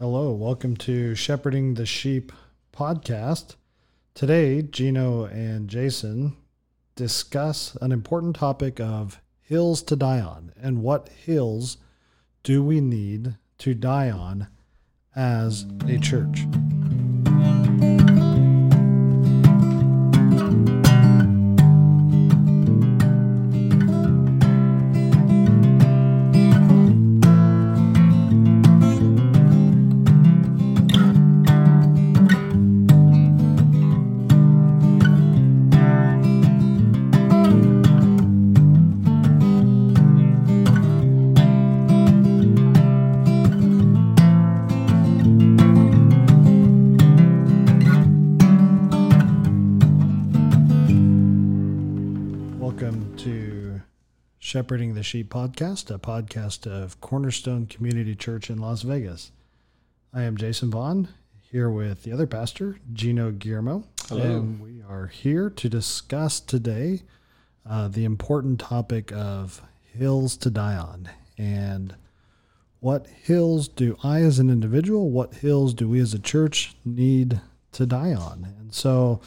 [0.00, 2.30] Hello, welcome to Shepherding the Sheep
[2.72, 3.56] podcast.
[4.14, 6.36] Today, Gino and Jason
[6.94, 11.78] discuss an important topic of hills to die on and what hills
[12.44, 14.46] do we need to die on
[15.16, 16.46] as a church.
[54.98, 59.30] The Sheep podcast, a podcast of Cornerstone Community Church in Las Vegas.
[60.12, 61.06] I am Jason Vaughn,
[61.52, 63.84] here with the other pastor, Gino Guillermo.
[64.08, 64.22] Hello.
[64.22, 67.02] And we are here to discuss today
[67.64, 69.62] uh, the important topic of
[69.96, 71.08] hills to die on.
[71.38, 71.94] And
[72.80, 77.40] what hills do I, as an individual, what hills do we as a church need
[77.70, 78.52] to die on?
[78.58, 79.20] And so,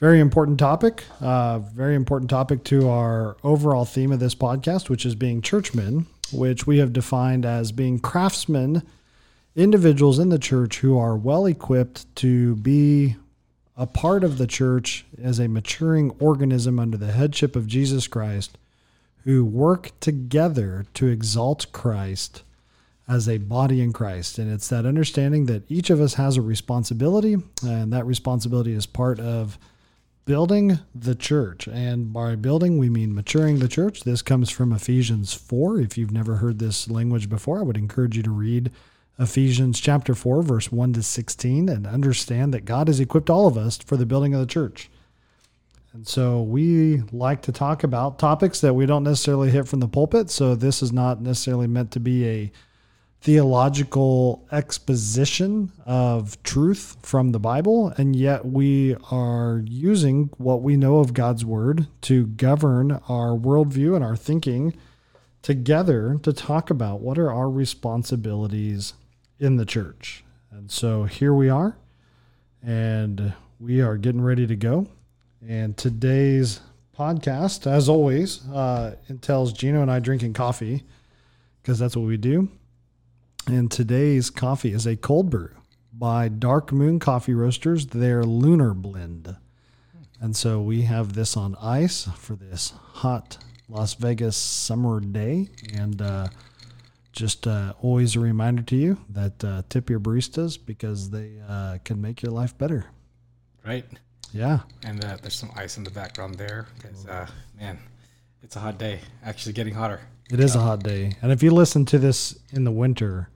[0.00, 1.04] very important topic.
[1.20, 6.06] Uh, very important topic to our overall theme of this podcast, which is being churchmen,
[6.32, 8.82] which we have defined as being craftsmen,
[9.54, 13.16] individuals in the church who are well equipped to be
[13.76, 18.58] a part of the church as a maturing organism under the headship of Jesus Christ,
[19.24, 22.42] who work together to exalt Christ
[23.08, 24.38] as a body in Christ.
[24.38, 28.86] And it's that understanding that each of us has a responsibility, and that responsibility is
[28.86, 29.58] part of
[30.24, 31.66] building the church.
[31.68, 34.04] And by building, we mean maturing the church.
[34.04, 35.80] This comes from Ephesians 4.
[35.80, 38.70] If you've never heard this language before, I would encourage you to read
[39.18, 43.56] Ephesians chapter 4, verse 1 to 16, and understand that God has equipped all of
[43.56, 44.90] us for the building of the church.
[45.92, 49.86] And so we like to talk about topics that we don't necessarily hit from the
[49.86, 50.28] pulpit.
[50.30, 52.52] So this is not necessarily meant to be a
[53.24, 60.98] theological exposition of truth from the Bible, and yet we are using what we know
[60.98, 64.76] of God's Word to govern our worldview and our thinking
[65.40, 68.92] together to talk about what are our responsibilities
[69.38, 70.22] in the church.
[70.50, 71.78] And so here we are,
[72.62, 74.86] and we are getting ready to go.
[75.40, 76.60] And today's
[76.94, 80.82] podcast, as always, uh, entails Gino and I drinking coffee
[81.62, 82.50] because that's what we do.
[83.46, 85.50] And today's coffee is a cold brew
[85.92, 89.36] by Dark Moon Coffee Roasters, their Lunar Blend.
[90.18, 93.36] And so we have this on ice for this hot
[93.68, 95.50] Las Vegas summer day.
[95.74, 96.28] And uh,
[97.12, 101.78] just uh, always a reminder to you that uh, tip your baristas because they uh,
[101.84, 102.86] can make your life better.
[103.64, 103.84] Right.
[104.32, 104.60] Yeah.
[104.84, 107.26] And uh, there's some ice in the background there because, uh,
[107.60, 107.78] man,
[108.42, 109.00] it's a hot day.
[109.22, 110.00] Actually, getting hotter.
[110.30, 111.12] It is a hot day.
[111.20, 113.28] And if you listen to this in the winter,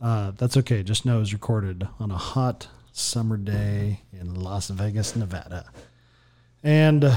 [0.00, 0.82] uh, that's okay.
[0.82, 5.66] Just know it's recorded on a hot summer day in Las Vegas, Nevada.
[6.62, 7.16] And uh,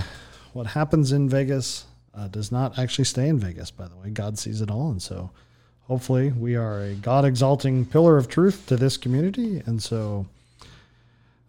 [0.53, 4.09] what happens in Vegas uh, does not actually stay in Vegas, by the way.
[4.09, 4.91] God sees it all.
[4.91, 5.31] And so
[5.83, 9.61] hopefully we are a God exalting pillar of truth to this community.
[9.65, 10.25] And so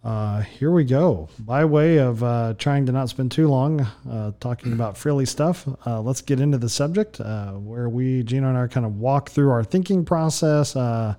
[0.05, 1.29] uh, here we go.
[1.39, 5.69] By way of uh, trying to not spend too long uh, talking about frilly stuff,
[5.87, 9.31] uh, let's get into the subject uh, where we, Gino and I, kind of walk
[9.31, 10.75] through our thinking process.
[10.75, 11.15] Uh,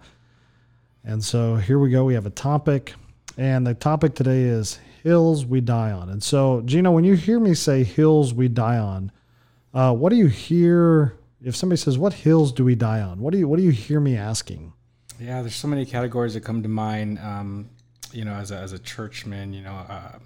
[1.06, 2.04] and so here we go.
[2.04, 2.94] We have a topic,
[3.38, 6.10] and the topic today is hills we die on.
[6.10, 9.12] And so, Gino, when you hear me say hills we die on,
[9.72, 11.16] what do you hear?
[11.42, 13.72] If somebody says, "What hills do we die on?" What do you What do you
[13.72, 14.72] hear me asking?
[15.20, 17.20] Yeah, there's so many categories that come to mind.
[17.20, 17.70] Um,
[18.14, 20.18] you know, as a, as a churchman, you know, uh,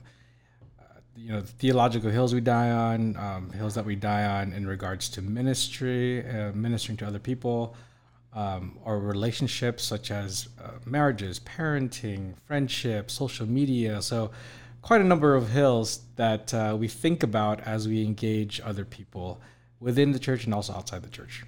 [0.80, 0.84] uh,
[1.16, 5.10] you know, theological hills we die on, um, hills that we die on in regards
[5.10, 7.76] to ministry, uh, ministering to other people,
[8.34, 14.02] um, or relationships such as uh, marriages, parenting, friendship, social media.
[14.02, 14.32] So,
[14.82, 19.42] quite a number of hills that uh, we think about as we engage other people
[19.80, 21.44] within the church and also outside the church.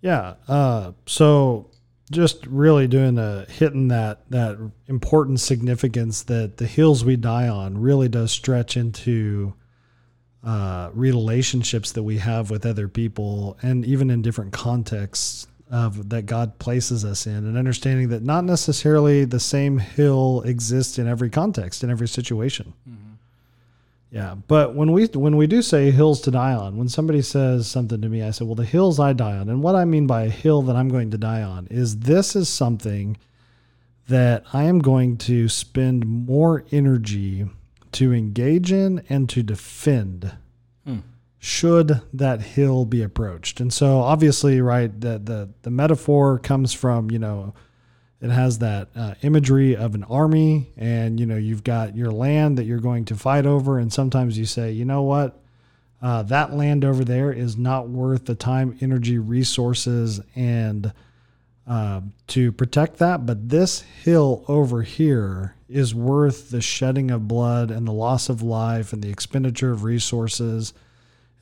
[0.00, 0.34] Yeah.
[0.46, 1.70] Uh, so
[2.08, 7.78] just really doing a hitting that that important significance that the hills we die on
[7.78, 9.54] really does stretch into
[10.44, 16.22] uh, relationships that we have with other people and even in different contexts of that
[16.22, 21.28] God places us in and understanding that not necessarily the same hill exists in every
[21.28, 22.72] context in every situation.
[24.10, 27.66] Yeah, but when we when we do say hills to die on, when somebody says
[27.66, 30.06] something to me, I say, "Well, the hills I die on." And what I mean
[30.06, 33.18] by a hill that I'm going to die on is this is something
[34.08, 37.46] that I am going to spend more energy
[37.92, 40.32] to engage in and to defend
[40.86, 41.00] hmm.
[41.38, 43.60] should that hill be approached.
[43.60, 47.52] And so obviously, right, the the, the metaphor comes from, you know,
[48.20, 52.58] it has that uh, imagery of an army and you know you've got your land
[52.58, 53.78] that you're going to fight over.
[53.78, 55.40] And sometimes you say you know what?
[56.00, 60.92] Uh, that land over there is not worth the time energy resources and
[61.66, 63.26] uh, to protect that.
[63.26, 68.42] But this hill over here is worth the shedding of blood and the loss of
[68.42, 70.72] life and the expenditure of resources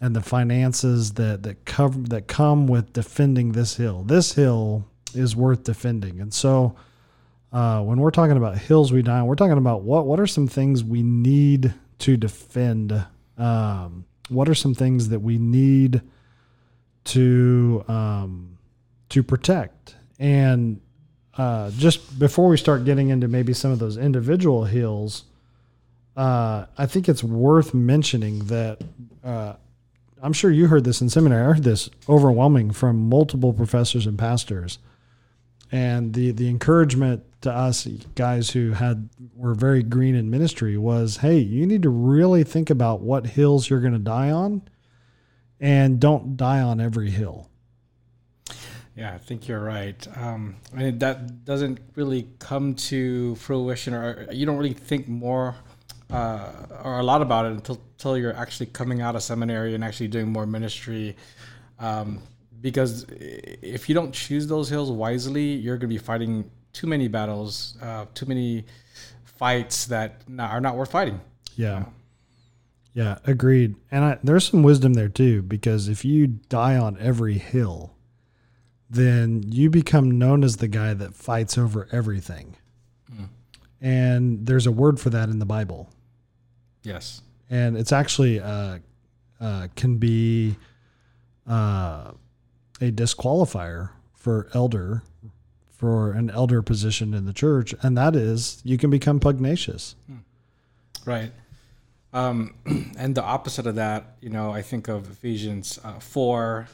[0.00, 4.02] and the finances that that cover that come with defending this hill.
[4.02, 4.84] This hill
[5.14, 6.20] is worth defending.
[6.20, 6.76] And so,
[7.52, 10.26] uh, when we're talking about hills we die on, we're talking about what what are
[10.26, 13.04] some things we need to defend.
[13.38, 16.02] Um, what are some things that we need
[17.04, 18.58] to um,
[19.10, 19.94] to protect?
[20.18, 20.80] And
[21.36, 25.24] uh, just before we start getting into maybe some of those individual hills,
[26.16, 28.82] uh, I think it's worth mentioning that
[29.22, 29.54] uh,
[30.22, 31.42] I'm sure you heard this in seminary.
[31.42, 34.78] I heard this overwhelming from multiple professors and pastors
[35.72, 41.18] and the the encouragement to us guys who had were very green in ministry was
[41.18, 44.62] hey you need to really think about what hills you're going to die on
[45.60, 47.48] and don't die on every hill.
[48.94, 50.06] Yeah i think you're right.
[50.16, 55.56] Um, I mean, that doesn't really come to fruition or you don't really think more
[56.10, 56.52] uh,
[56.84, 60.08] or a lot about it until, until you're actually coming out of seminary and actually
[60.08, 61.16] doing more ministry.
[61.78, 62.20] Um,
[62.66, 67.06] because if you don't choose those hills wisely, you're going to be fighting too many
[67.06, 68.64] battles, uh, too many
[69.22, 71.20] fights that are not worth fighting.
[71.54, 71.84] Yeah.
[72.92, 73.76] Yeah, agreed.
[73.92, 77.94] And I, there's some wisdom there too, because if you die on every hill,
[78.90, 82.56] then you become known as the guy that fights over everything.
[83.14, 83.28] Mm.
[83.80, 85.88] And there's a word for that in the Bible.
[86.82, 87.22] Yes.
[87.48, 88.78] And it's actually uh,
[89.40, 90.56] uh, can be
[91.46, 92.10] uh,
[92.80, 95.02] a disqualifier for elder
[95.76, 99.94] for an elder position in the church, and that is you can become pugnacious.
[100.06, 100.16] Hmm.
[101.04, 101.32] Right.
[102.14, 102.54] Um,
[102.98, 106.66] and the opposite of that, you know, I think of Ephesians uh, 4,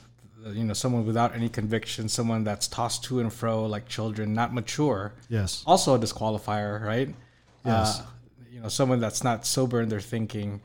[0.53, 4.55] you know, someone without any conviction, someone that's tossed to and fro like children, not
[4.55, 5.13] mature.
[5.29, 5.65] Yes.
[5.67, 7.13] Also a disqualifier, right?
[7.65, 8.01] Yes.
[8.01, 8.05] Uh,
[8.53, 10.61] you know, someone that's not sober in their thinking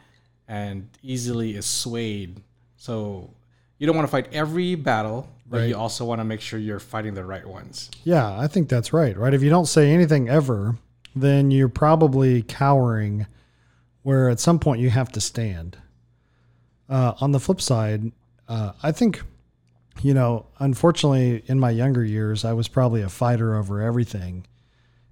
[0.47, 2.41] and easily is swayed.
[2.77, 3.31] So
[3.77, 5.69] you don't want to fight every battle, but right.
[5.69, 7.89] you also want to make sure you're fighting the right ones.
[8.03, 9.15] Yeah, I think that's right.
[9.15, 9.33] Right.
[9.33, 10.75] If you don't say anything ever,
[11.15, 13.27] then you're probably cowering
[14.03, 15.77] where at some point you have to stand.
[16.89, 18.11] Uh, on the flip side,
[18.47, 19.21] uh, I think,
[20.01, 24.45] you know, unfortunately, in my younger years, I was probably a fighter over everything.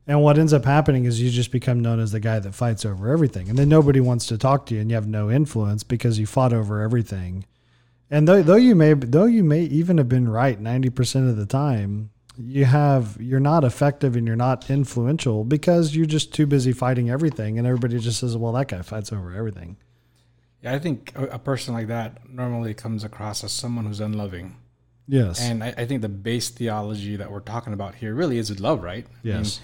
[0.07, 2.85] And what ends up happening is you just become known as the guy that fights
[2.85, 3.50] over everything.
[3.50, 6.27] And then nobody wants to talk to you and you have no influence because you
[6.27, 7.45] fought over everything.
[8.15, 11.45] And though, though you may though you may even have been right 90% of the
[11.45, 16.71] time, you have you're not effective and you're not influential because you're just too busy
[16.71, 19.75] fighting everything and everybody just says, "Well, that guy fights over everything."
[20.62, 24.56] Yeah, I think a, person like that normally comes across as someone who's unloving.
[25.09, 25.41] Yes.
[25.41, 28.81] And I, I, think the base theology that we're talking about here really is love,
[28.81, 29.06] right?
[29.23, 29.60] Yes.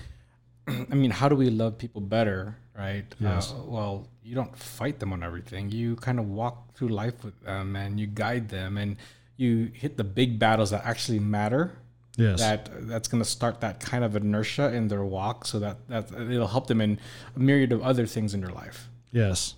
[0.67, 3.05] I mean, I mean how do we love people better, right?
[3.17, 3.53] Yes.
[3.53, 5.71] Uh, well, you don't fight them on everything.
[5.71, 8.97] You kind of walk through life with them and you guide them and
[9.37, 11.71] you hit the big battles that actually matter.
[12.17, 12.39] Yes.
[12.39, 16.11] That that's going to start that kind of inertia in their walk so that, that
[16.13, 16.99] it'll help them in
[17.35, 18.89] a myriad of other things in their life.
[19.11, 19.55] Yes.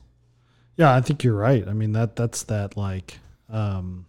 [0.78, 1.68] Yeah, I think you're right.
[1.68, 4.06] I mean that that's that like um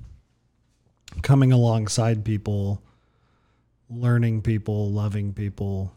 [1.23, 2.83] coming alongside people,
[3.91, 5.93] learning people, loving people.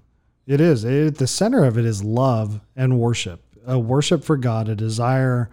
[0.45, 0.85] It is.
[0.85, 5.49] It, the center of it is love and worship a worship for God, a desire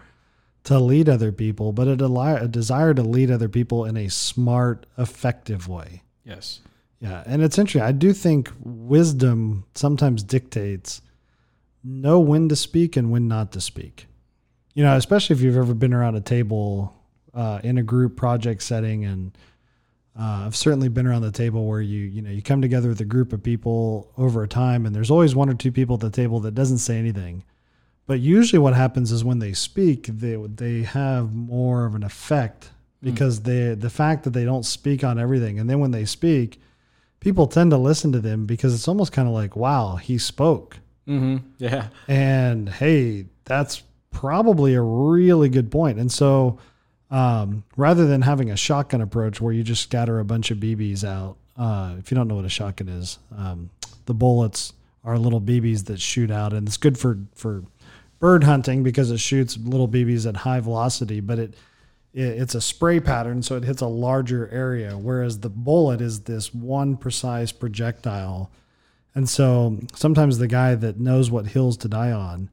[0.64, 4.09] to lead other people, but a, deli- a desire to lead other people in a
[4.09, 6.02] smart, effective way.
[6.25, 6.61] Yes.
[7.00, 7.23] Yeah.
[7.26, 7.83] And it's interesting.
[7.83, 11.02] I do think wisdom sometimes dictates
[11.83, 14.06] know when to speak and when not to speak.
[14.73, 16.94] You know, especially if you've ever been around a table
[17.35, 19.37] uh, in a group project setting and
[20.18, 23.00] uh, I've certainly been around the table where you you know you come together with
[23.00, 26.00] a group of people over a time, and there's always one or two people at
[26.00, 27.42] the table that doesn't say anything,
[28.06, 32.70] but usually, what happens is when they speak, they they have more of an effect
[33.00, 33.11] hmm.
[33.11, 33.44] because mm.
[33.44, 36.61] they the fact that they don't speak on everything, and then when they speak,
[37.20, 40.78] people tend to listen to them because it's almost kind of like, wow, he spoke.
[41.08, 41.38] Mm-hmm.
[41.58, 41.88] Yeah.
[42.06, 45.99] And hey, that's probably a really good point.
[45.99, 46.58] And so,
[47.11, 51.04] um, rather than having a shotgun approach where you just scatter a bunch of BBs
[51.04, 53.70] out, uh, if you don't know what a shotgun is, um,
[54.06, 54.73] the bullets
[55.04, 57.62] are little BBs that shoot out, and it's good for for
[58.24, 61.52] bird hunting because it shoots little BBs at high velocity, but it,
[62.14, 64.96] it it's a spray pattern, so it hits a larger area.
[64.96, 68.50] Whereas the bullet is this one precise projectile,
[69.14, 72.48] and so sometimes the guy that knows what hills to die on,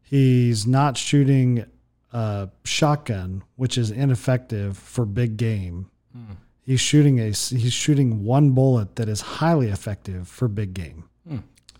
[0.00, 1.66] he's not shooting
[2.14, 5.90] a shotgun, which is ineffective for big game.
[6.14, 6.36] Hmm.
[6.62, 11.04] He's shooting a he's shooting one bullet that is highly effective for big game.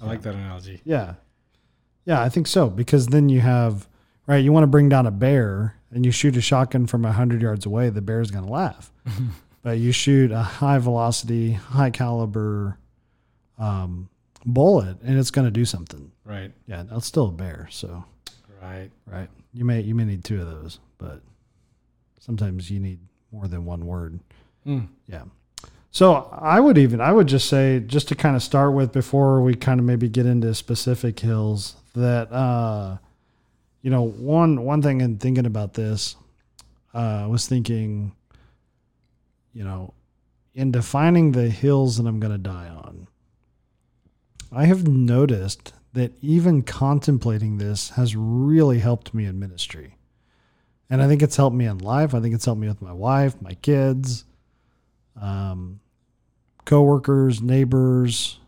[0.02, 0.82] I like that analogy.
[0.84, 1.14] Yeah.
[2.04, 2.68] Yeah, I think so.
[2.68, 3.88] Because then you have,
[4.26, 7.42] right, you want to bring down a bear and you shoot a shotgun from 100
[7.42, 8.90] yards away, the bear's going to laugh.
[9.62, 12.78] but you shoot a high velocity, high caliber
[13.58, 14.08] um,
[14.44, 16.10] bullet and it's going to do something.
[16.24, 16.50] Right.
[16.66, 17.68] Yeah, that's still a bear.
[17.70, 18.04] So,
[18.60, 18.90] Right.
[19.06, 19.28] right.
[19.52, 21.20] You may, you may need two of those, but
[22.20, 23.00] sometimes you need
[23.32, 24.20] more than one word.
[24.66, 24.88] Mm.
[25.06, 25.24] Yeah.
[25.90, 29.42] So I would even I would just say just to kind of start with before
[29.42, 32.96] we kind of maybe get into specific hills that uh
[33.82, 36.16] you know one one thing in thinking about this
[36.94, 38.12] uh I was thinking
[39.52, 39.94] you know
[40.54, 43.08] in defining the hills that I'm going to die on
[44.54, 49.96] I have noticed that even contemplating this has really helped me in ministry.
[50.90, 52.14] And I think it's helped me in life.
[52.14, 54.24] I think it's helped me with my wife, my kids,
[55.20, 55.80] um,
[56.64, 58.38] coworkers, neighbors,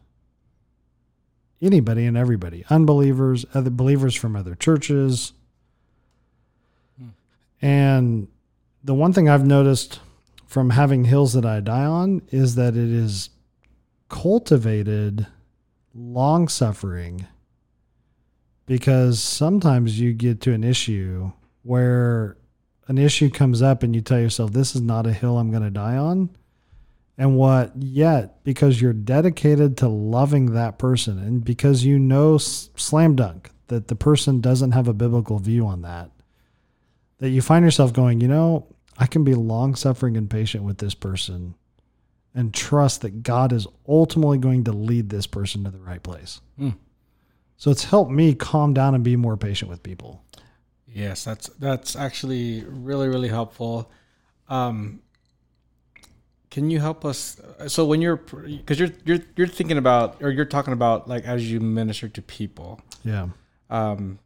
[1.62, 5.32] anybody and everybody, unbelievers, other believers from other churches.
[6.98, 7.08] Hmm.
[7.62, 8.28] And
[8.82, 10.00] the one thing I've noticed
[10.46, 13.30] from having hills that I die on is that it is
[14.08, 15.26] cultivated
[15.94, 17.26] long suffering
[18.66, 21.32] because sometimes you get to an issue
[21.62, 22.36] where
[22.86, 25.62] an issue comes up and you tell yourself this is not a hill I'm going
[25.62, 26.30] to die on
[27.16, 33.14] and what yet because you're dedicated to loving that person and because you know slam
[33.14, 36.10] dunk that the person doesn't have a biblical view on that
[37.18, 38.66] that you find yourself going you know
[38.98, 41.54] I can be long suffering and patient with this person
[42.34, 46.40] and trust that God is ultimately going to lead this person to the right place.
[46.58, 46.70] Hmm.
[47.56, 50.22] So it's helped me calm down and be more patient with people.
[50.86, 53.90] Yes, that's that's actually really really helpful.
[54.48, 55.00] Um,
[56.54, 57.40] can you help us?
[57.66, 61.50] So when you're because you're you're you're thinking about or you're talking about like as
[61.50, 62.80] you minister to people.
[63.02, 63.30] Yeah.
[63.70, 64.20] Um,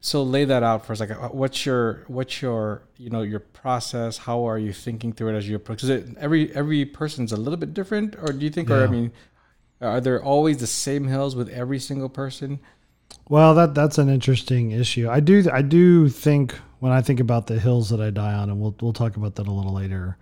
[0.00, 1.00] so lay that out for us.
[1.00, 4.18] Like, uh, what's your what's your you know your process?
[4.18, 5.80] How are you thinking through it as you approach?
[5.80, 8.70] Because every every person's a little bit different, or do you think?
[8.70, 9.10] Or I mean,
[9.80, 12.60] are there always the same hills with every single person?
[13.30, 15.08] Well, that that's an interesting issue.
[15.08, 18.50] I do I do think when I think about the hills that I die on,
[18.50, 20.18] and we'll we'll talk about that a little later.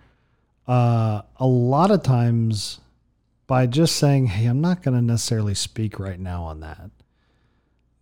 [0.67, 2.79] Uh, a lot of times,
[3.47, 6.91] by just saying, "Hey, I'm not going to necessarily speak right now on that,"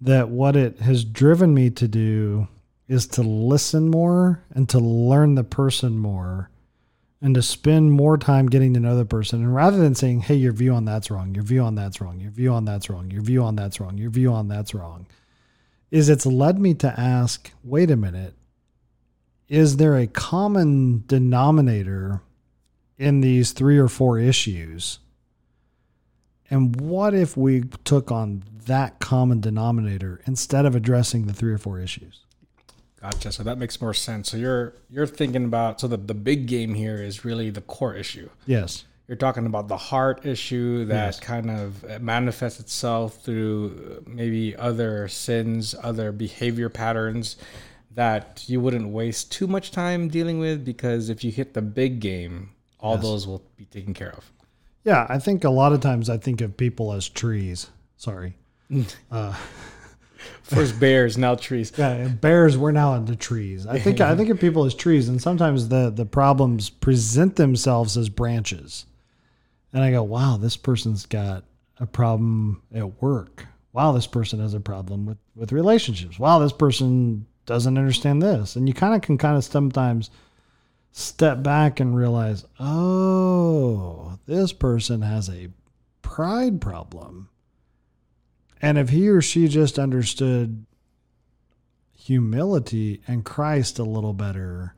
[0.02, 2.48] that what it has driven me to do
[2.88, 6.50] is to listen more and to learn the person more
[7.22, 9.42] and to spend more time getting to know the person.
[9.42, 12.20] And rather than saying, hey, your view on that's wrong, your view on that's wrong,
[12.20, 15.08] your view on that's wrong, your view on that's wrong, your view on that's wrong,
[15.90, 18.36] is it's led me to ask, wait a minute,
[19.48, 22.22] is there a common denominator
[22.98, 25.00] in these three or four issues?
[26.50, 31.58] And what if we took on that common denominator instead of addressing the three or
[31.58, 32.22] four issues?
[33.02, 33.32] Gotcha.
[33.32, 34.32] So that makes more sense.
[34.32, 37.94] So you're you're thinking about so the the big game here is really the core
[37.96, 38.30] issue.
[38.46, 38.86] Yes.
[39.08, 41.20] You're talking about the heart issue that Yes.
[41.20, 47.38] kind of manifests itself through maybe other sins, other behavior patterns
[47.94, 52.00] that you wouldn't waste too much time dealing with because if you hit the big
[52.00, 52.50] game,
[52.86, 53.04] all Yes.
[53.04, 54.32] those will be taken care of.
[54.84, 57.68] Yeah, I think a lot of times I think of people as trees.
[57.98, 58.36] Sorry.
[59.12, 59.34] Uh,
[60.44, 61.72] First bears, now trees.
[61.78, 63.68] Yeah, and bears we're now into trees.
[63.68, 67.96] I think I think of people as trees, and sometimes the the problems present themselves
[67.98, 68.86] as branches.
[69.74, 71.44] And I go, wow, this person's got
[71.80, 73.46] a problem at work.
[73.74, 76.18] Wow, this person has a problem with with relationships.
[76.18, 78.56] Wow, this person doesn't understand this.
[78.56, 80.10] And you kind of can kind of sometimes
[80.98, 85.50] step back and realize, oh, this person has a
[86.02, 87.28] pride problem.
[88.62, 90.66] And if he or she just understood
[91.94, 94.74] humility and Christ a little better,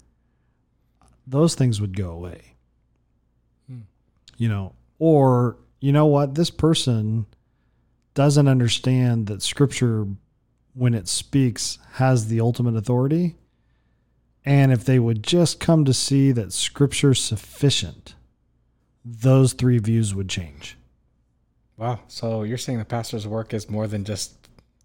[1.28, 2.56] those things would go away.
[3.70, 3.82] Hmm.
[4.38, 6.34] You know, or you know what?
[6.34, 7.28] This person
[8.16, 10.08] doesn't understand that scripture,
[10.74, 13.36] when it speaks, has the ultimate authority.
[14.48, 18.16] And if they would just come to see that scripture's sufficient,
[19.04, 20.78] those three views would change.
[21.76, 22.00] Wow.
[22.08, 24.34] So you're saying the pastor's work is more than just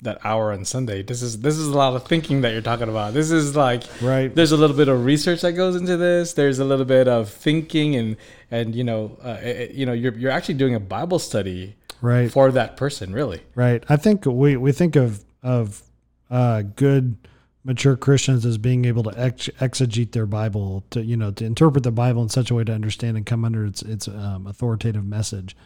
[0.03, 1.03] that hour on Sunday.
[1.03, 3.15] This is this is a lot of thinking that you're talking about.
[3.15, 4.35] This is like Right.
[4.35, 6.33] There's a little bit of research that goes into this.
[6.35, 8.17] There's a little bit of thinking and
[8.51, 12.29] and you know uh, eh, you know you're you're actually doing a Bible study Right.
[12.33, 13.43] for that person, really.
[13.55, 13.85] Right.
[13.89, 15.83] I think we, we think of of
[16.31, 17.17] uh, good
[17.65, 21.85] mature Christians as being able to ex- exegete their Bible to you know to interpret
[21.85, 25.05] the Bible in such a way to understand and come under its its um, authoritative
[25.05, 25.57] message.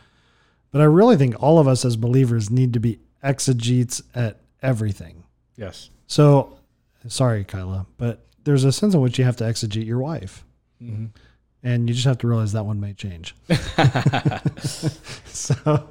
[0.73, 5.25] But I really think all of us as believers need to be exegetes at everything.
[5.57, 5.91] Yes.
[6.07, 6.59] So,
[7.09, 10.45] sorry, Kyla, but there's a sense in which you have to exegete your wife,
[10.79, 11.07] hmm
[11.63, 13.35] and you just have to realize that one may change.
[15.27, 15.89] so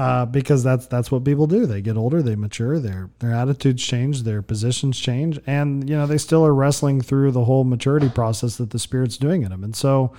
[0.00, 1.66] uh, because that's that's what people do.
[1.66, 6.06] They get older they mature their their attitudes change their positions change and you know
[6.06, 9.62] they still are wrestling through the whole maturity process that the spirit's doing in them
[9.62, 10.12] and so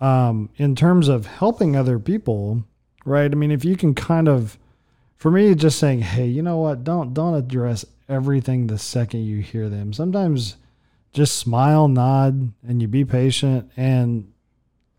[0.00, 2.64] um, in terms of helping other people
[3.04, 4.58] right i mean if you can kind of
[5.16, 6.84] for me just saying hey you know what?
[6.84, 9.92] Don't don't address everything the second you hear them.
[9.92, 10.56] Sometimes
[11.12, 14.32] just smile nod and you be patient and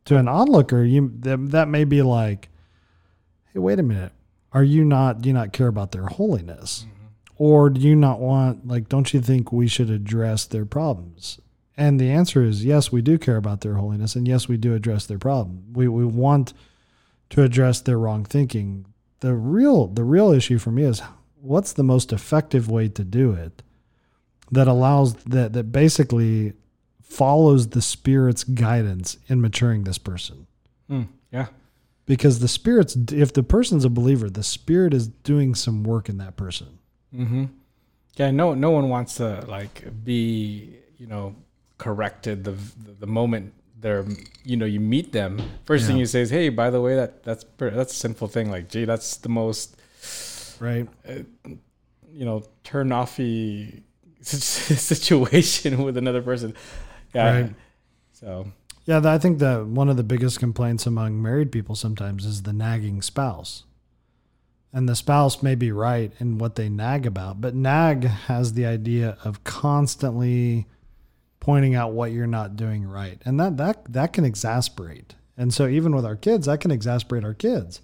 [0.05, 2.49] to an onlooker you that, may be like
[3.59, 4.11] wait a minute.
[4.51, 6.85] Are you not do you not care about their holiness?
[7.35, 11.39] Or do you not want like don't you think we should address their problems?
[11.77, 14.73] And the answer is yes we do care about their holiness and yes we do
[14.73, 15.73] address their problem.
[15.73, 16.53] We, we want
[17.29, 18.85] to address their wrong thinking.
[19.21, 21.01] The real the real issue for me is
[21.41, 23.63] what's the most effective way to do it
[24.51, 26.53] that allows that that basically
[27.01, 30.47] follows the spirit's guidance in maturing this person?
[30.89, 31.47] Mm, yeah.
[32.09, 36.17] Because the spirit's if the person's a believer the spirit is doing some work in
[36.17, 36.79] that person
[37.15, 37.45] Mm-hmm.
[38.17, 38.31] Yeah.
[38.31, 38.53] No.
[38.53, 41.35] No one wants to like be you know
[41.77, 42.55] corrected the
[42.99, 44.05] the moment they're
[44.43, 45.41] you know you meet them.
[45.65, 48.51] First thing you say is, "Hey, by the way, that that's that's a sinful thing."
[48.51, 49.75] Like, gee, that's the most
[50.59, 50.87] right
[52.11, 53.81] you know turn offy
[54.21, 56.53] situation with another person.
[57.13, 57.41] Yeah.
[57.41, 57.53] Right.
[58.11, 58.51] So
[58.85, 62.53] yeah i think that one of the biggest complaints among married people sometimes is the
[62.53, 63.63] nagging spouse.
[64.71, 68.65] And the spouse may be right in what they nag about but nag has the
[68.65, 70.67] idea of constantly
[71.39, 73.19] pointing out what you're not doing right.
[73.25, 75.15] And that that that can exasperate.
[75.37, 77.81] And so even with our kids that can exasperate our kids.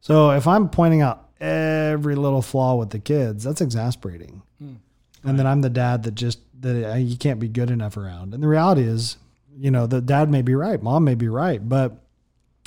[0.00, 4.42] So if i'm pointing out every little flaw with the kids that's exasperating.
[4.58, 4.74] Hmm.
[5.22, 8.34] And then i'm the dad that just that you can't be good enough around.
[8.34, 9.16] And the reality is
[9.56, 12.04] you know the dad may be right mom may be right but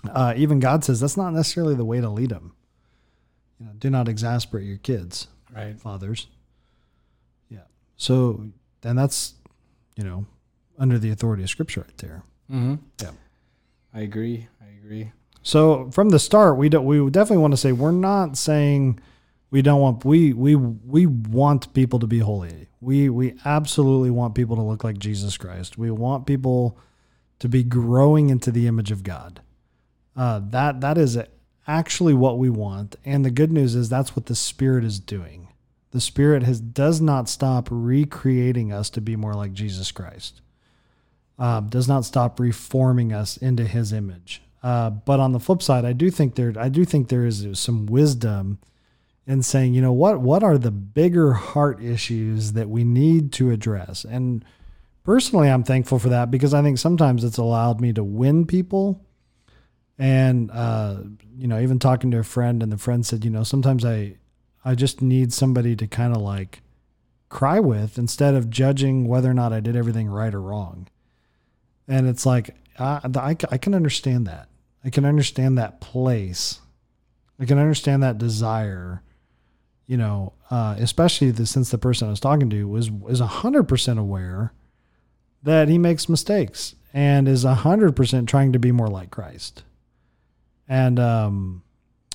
[0.09, 2.53] uh, even god says that's not necessarily the way to lead them
[3.59, 5.79] you know do not exasperate your kids right.
[5.79, 6.27] fathers.
[7.49, 7.59] Yeah.
[7.97, 8.49] So,
[8.83, 9.33] and that's,
[9.95, 10.25] you know,
[10.77, 12.23] under the authority of Scripture right there.
[12.51, 12.75] Mm-hmm.
[13.01, 13.11] Yeah.
[13.93, 14.47] I agree.
[14.61, 15.11] I agree.
[15.41, 16.85] So from the start, we don't.
[16.85, 18.99] We definitely want to say we're not saying
[19.51, 20.05] we don't want.
[20.05, 22.67] We we we want people to be holy.
[22.81, 25.77] We we absolutely want people to look like Jesus Christ.
[25.77, 26.77] We want people
[27.39, 29.41] to be growing into the image of God.
[30.15, 31.17] Uh, that that is
[31.67, 32.95] actually what we want.
[33.05, 35.49] And the good news is that's what the Spirit is doing.
[35.91, 40.41] The Spirit has does not stop recreating us to be more like Jesus Christ.
[41.37, 44.41] Uh, does not stop reforming us into His image.
[44.61, 47.47] Uh, but on the flip side, I do think there I do think there is
[47.59, 48.59] some wisdom
[49.29, 53.51] in saying, you know, what what are the bigger heart issues that we need to
[53.51, 54.03] address?
[54.03, 54.43] And
[55.03, 59.05] personally, I'm thankful for that because I think sometimes it's allowed me to win people.
[59.99, 61.03] And uh,
[61.37, 64.17] you know, even talking to a friend, and the friend said, you know, sometimes I
[64.65, 66.63] I just need somebody to kind of like
[67.29, 70.87] cry with instead of judging whether or not I did everything right or wrong.
[71.87, 74.49] And it's like I, I, I can understand that.
[74.83, 76.61] I can understand that place.
[77.39, 79.03] I can understand that desire.
[79.89, 83.63] You know, uh, especially the, since the person I was talking to was is hundred
[83.63, 84.53] percent aware
[85.41, 89.63] that he makes mistakes and is hundred percent trying to be more like Christ.
[90.67, 91.63] And um,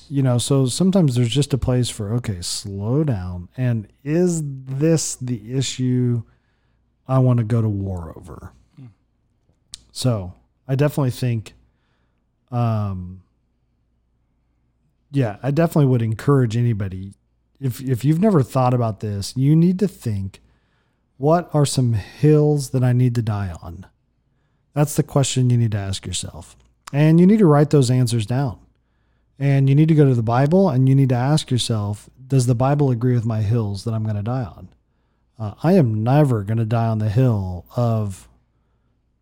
[0.08, 3.48] you know, so sometimes there's just a place for okay, slow down.
[3.56, 6.22] And is this the issue
[7.08, 8.52] I want to go to war over?
[9.90, 10.32] So
[10.68, 11.54] I definitely think,
[12.52, 13.22] um,
[15.10, 17.14] yeah, I definitely would encourage anybody
[17.64, 20.40] if if you've never thought about this, you need to think,
[21.16, 23.86] what are some hills that I need to die on?
[24.74, 26.56] That's the question you need to ask yourself,
[26.92, 28.58] and you need to write those answers down.
[29.38, 32.46] And you need to go to the Bible and you need to ask yourself, does
[32.46, 34.68] the Bible agree with my hills that I'm going to die on?
[35.36, 38.28] Uh, I am never going to die on the hill of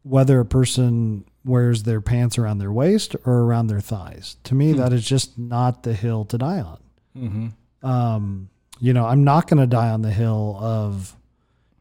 [0.02, 4.36] whether a person wears their pants around their waist or around their thighs.
[4.44, 6.78] To me, that is just not the hill to die on.
[7.16, 7.46] Mm-hmm.
[7.82, 8.48] Um,
[8.80, 11.16] you know, I'm not going to die on the hill of,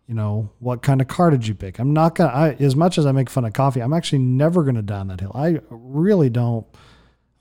[0.07, 1.79] you know, what kind of car did you pick?
[1.79, 4.63] I'm not going to, as much as I make fun of coffee, I'm actually never
[4.63, 5.31] going to die on that hill.
[5.33, 6.65] I really don't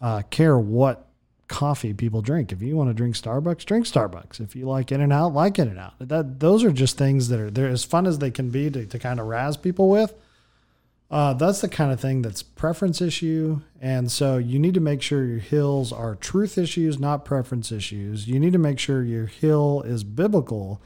[0.00, 1.06] uh, care what
[1.50, 2.52] coffee people drink.
[2.52, 4.40] If you want to drink Starbucks, drink Starbucks.
[4.40, 5.94] If you like In and Out, like In and Out.
[5.98, 8.86] That those are just things that are they're as fun as they can be to,
[8.86, 10.14] to kind of razz people with.
[11.10, 15.02] Uh, that's the kind of thing that's preference issue, and so you need to make
[15.02, 18.28] sure your hills are truth issues, not preference issues.
[18.28, 20.80] You need to make sure your hill is biblical.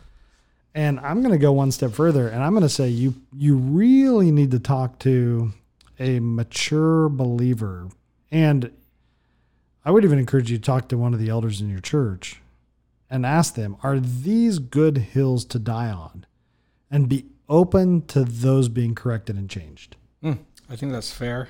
[0.75, 3.57] And I'm going to go one step further, and I'm going to say you you
[3.57, 5.53] really need to talk to
[5.99, 7.89] a mature believer,
[8.31, 8.73] and
[9.85, 12.41] I would even encourage you to talk to one of the elders in your church
[13.11, 16.25] and ask them, are these good hills to die on?
[16.91, 19.97] And be open to those being corrected and changed.
[20.71, 21.49] I think that's fair.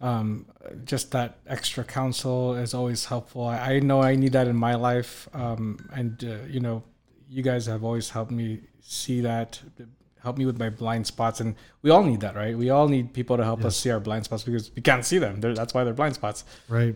[0.00, 0.46] Um,
[0.84, 3.46] just that extra counsel is always helpful.
[3.46, 5.28] I, I know I need that in my life.
[5.32, 6.82] Um, and, uh, you know,
[7.28, 9.60] you guys have always helped me see that,
[10.22, 11.40] help me with my blind spots.
[11.40, 12.56] And we all need that, right?
[12.56, 15.18] We all need people to help us see our blind spots because we can't see
[15.18, 15.40] them.
[15.40, 16.44] They're, that's why they're blind spots.
[16.68, 16.94] Right.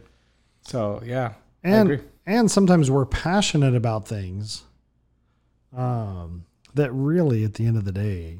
[0.62, 1.32] So yeah,
[1.64, 4.62] and and sometimes we're passionate about things
[5.74, 8.38] um, that really, at the end of the day,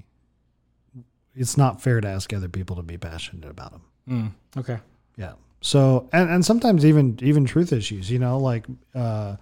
[1.35, 3.83] it's not fair to ask other people to be passionate about them.
[4.09, 4.79] Mm, okay.
[5.16, 5.33] Yeah.
[5.61, 9.37] So and and sometimes even even truth issues, you know, like uh,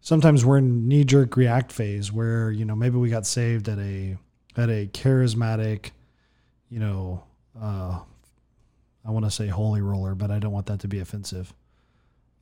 [0.00, 3.78] sometimes we're in knee jerk react phase where you know maybe we got saved at
[3.78, 4.16] a
[4.56, 5.90] at a charismatic,
[6.68, 7.22] you know,
[7.60, 8.00] uh,
[9.04, 11.54] I want to say holy roller, but I don't want that to be offensive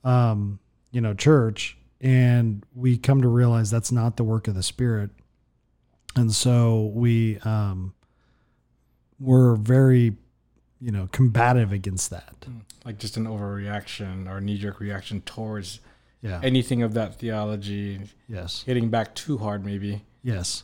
[0.03, 0.59] um,
[0.91, 5.11] you know, church, and we come to realize that's not the work of the Spirit,
[6.15, 7.93] and so we um,
[9.21, 10.15] we're very,
[10.79, 12.35] you know, combative against that.
[12.43, 12.59] Hmm.
[12.83, 15.79] Like just an overreaction or knee jerk reaction towards
[16.21, 16.39] yeah.
[16.43, 18.01] anything of that theology.
[18.27, 18.63] Yes.
[18.65, 20.03] Hitting back too hard, maybe.
[20.23, 20.63] Yes.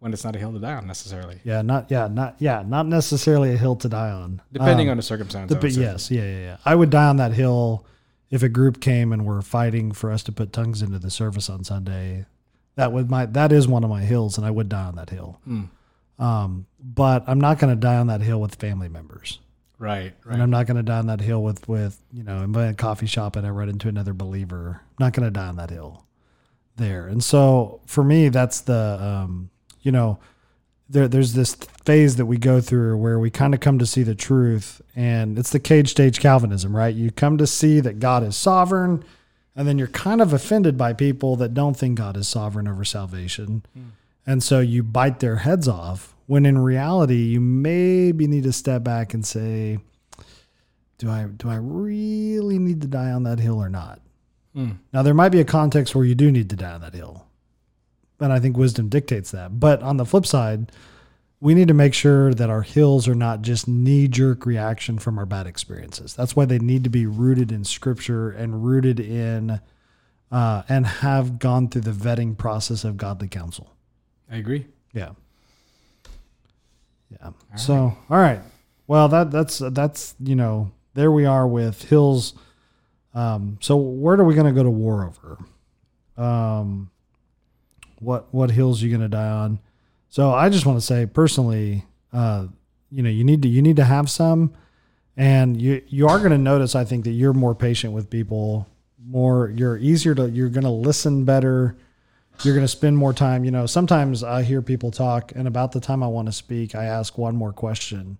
[0.00, 1.40] When it's not a hill to die on necessarily.
[1.42, 4.40] Yeah, not yeah, not yeah, not necessarily a hill to die on.
[4.52, 5.52] Depending um, on the circumstance.
[5.52, 6.56] But yes, yeah, yeah, yeah.
[6.64, 7.84] I would die on that hill
[8.30, 11.48] if a group came and were fighting for us to put tongues into the service
[11.48, 12.26] on Sunday,
[12.76, 15.10] that would my that is one of my hills, and I would die on that
[15.10, 15.40] hill.
[15.48, 15.68] Mm.
[16.18, 19.38] Um, but I'm not going to die on that hill with family members.
[19.78, 20.34] Right, right.
[20.34, 22.68] And I'm not going to die on that hill with with you know, I'm in
[22.68, 24.80] a coffee shop and I run into another believer.
[24.82, 26.04] I'm not going to die on that hill
[26.76, 27.06] there.
[27.06, 29.50] And so for me, that's the um,
[29.82, 30.18] you know,
[30.88, 31.54] there, there's this
[31.84, 35.38] phase that we go through where we kind of come to see the truth, and
[35.38, 36.94] it's the cage stage Calvinism, right?
[36.94, 39.04] You come to see that God is sovereign,
[39.54, 42.84] and then you're kind of offended by people that don't think God is sovereign over
[42.84, 43.64] salvation.
[43.78, 43.90] Mm.
[44.28, 48.84] And so you bite their heads off when in reality you maybe need to step
[48.84, 49.78] back and say,
[50.98, 54.00] do I do I really need to die on that hill or not?
[54.54, 54.78] Mm.
[54.92, 57.26] Now there might be a context where you do need to die on that hill
[58.20, 59.58] and I think wisdom dictates that.
[59.60, 60.72] But on the flip side,
[61.40, 65.18] we need to make sure that our hills are not just knee jerk reaction from
[65.18, 66.14] our bad experiences.
[66.14, 69.60] That's why they need to be rooted in scripture and rooted in
[70.30, 73.72] uh, and have gone through the vetting process of godly counsel.
[74.30, 74.66] I agree.
[74.92, 75.10] Yeah.
[77.10, 77.26] Yeah.
[77.26, 77.96] All so, right.
[78.10, 78.40] all right.
[78.86, 82.34] Well, that that's that's you know there we are with hills.
[83.14, 85.38] Um, so where are we going to go to war over?
[86.22, 86.90] Um,
[88.00, 89.60] what what hills are you going to die on.
[90.08, 92.46] So I just want to say personally, uh,
[92.90, 94.54] you know, you need to you need to have some,
[95.16, 96.74] and you you are going to notice.
[96.74, 98.66] I think that you're more patient with people,
[99.04, 101.76] more you're easier to you're going to listen better.
[102.44, 103.44] You're going to spend more time.
[103.44, 106.74] You know, sometimes I hear people talk, and about the time I want to speak,
[106.74, 108.18] I ask one more question.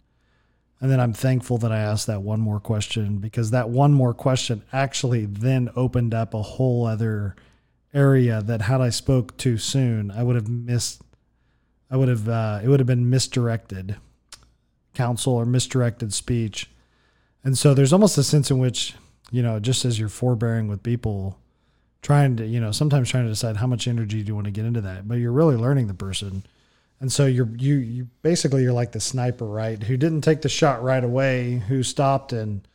[0.80, 4.14] And then I'm thankful that I asked that one more question because that one more
[4.14, 7.34] question actually then opened up a whole other
[7.94, 11.02] area that had I spoke too soon, I would have missed.
[11.90, 12.28] I would have.
[12.28, 13.96] Uh, it would have been misdirected
[14.94, 16.68] counsel or misdirected speech,
[17.42, 18.94] and so there's almost a sense in which
[19.30, 21.38] you know, just as you're forbearing with people,
[22.02, 24.50] trying to you know sometimes trying to decide how much energy do you want to
[24.50, 26.44] get into that, but you're really learning the person.
[27.00, 29.80] And so you're you you basically you're like the sniper, right?
[29.82, 32.66] Who didn't take the shot right away, who stopped and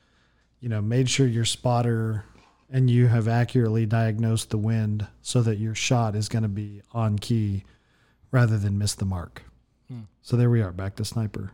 [0.60, 2.24] you know made sure your spotter
[2.74, 6.82] and you have accurately diagnosed the wind so that your shot is going to be
[6.92, 7.64] on key
[8.32, 9.44] rather than miss the mark.
[9.88, 10.02] Hmm.
[10.24, 11.52] So there we are, back to sniper.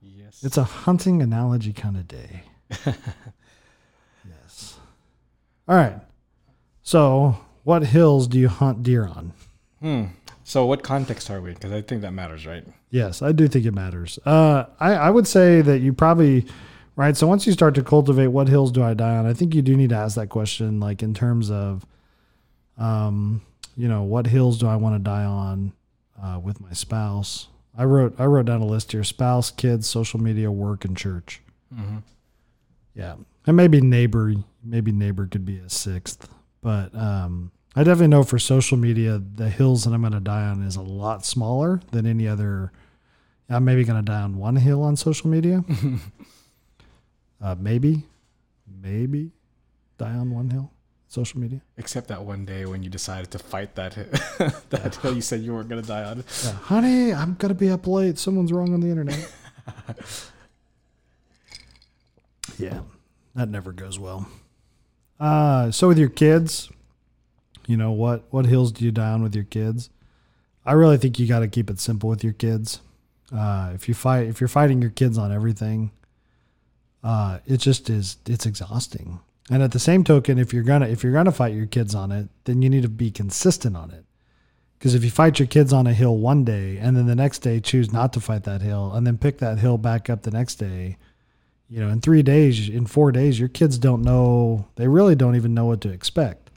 [0.00, 0.42] Yes.
[0.42, 2.42] It's a hunting analogy kind of day.
[2.86, 4.78] yes.
[5.68, 6.00] All right.
[6.88, 9.34] So, what hills do you hunt deer on?
[9.82, 10.04] Hmm.
[10.42, 11.52] So, what context are we?
[11.52, 12.64] Because I think that matters, right?
[12.88, 14.18] Yes, I do think it matters.
[14.24, 16.46] Uh, I, I would say that you probably,
[16.96, 17.14] right?
[17.14, 19.60] So once you start to cultivate what hills do I die on, I think you
[19.60, 21.84] do need to ask that question, like in terms of,
[22.78, 23.42] um,
[23.76, 25.74] you know, what hills do I want to die on
[26.18, 27.48] uh, with my spouse?
[27.76, 31.42] I wrote I wrote down a list here: spouse, kids, social media, work, and church.
[31.70, 31.98] Mm-hmm.
[32.94, 36.26] Yeah, and maybe neighbor, maybe neighbor could be a sixth,
[36.68, 40.42] but um, I definitely know for social media, the hills that I'm going to die
[40.42, 42.72] on is a lot smaller than any other.
[43.48, 45.64] I'm maybe going to die on one hill on social media.
[47.40, 48.02] uh, maybe,
[48.82, 49.30] maybe
[49.96, 50.70] die on one hill,
[51.06, 51.62] social media.
[51.78, 53.94] Except that one day when you decided to fight that
[54.68, 56.22] that hill you said you weren't gonna die on.
[56.44, 56.52] Yeah.
[56.52, 58.18] Honey, I'm going to be up late.
[58.18, 59.32] Someone's wrong on the internet.
[62.58, 62.80] yeah,
[63.34, 64.28] that never goes well.
[65.18, 66.70] Uh, so with your kids,
[67.66, 69.90] you know what what hills do you die on with your kids?
[70.64, 72.80] I really think you got to keep it simple with your kids.
[73.34, 75.90] Uh, if you fight, if you're fighting your kids on everything,
[77.02, 79.20] uh, it just is it's exhausting.
[79.50, 82.12] And at the same token, if you're gonna if you're gonna fight your kids on
[82.12, 84.04] it, then you need to be consistent on it.
[84.78, 87.40] Because if you fight your kids on a hill one day and then the next
[87.40, 90.30] day choose not to fight that hill and then pick that hill back up the
[90.30, 90.96] next day,
[91.68, 95.36] you know, in three days, in four days, your kids don't know, they really don't
[95.36, 96.50] even know what to expect.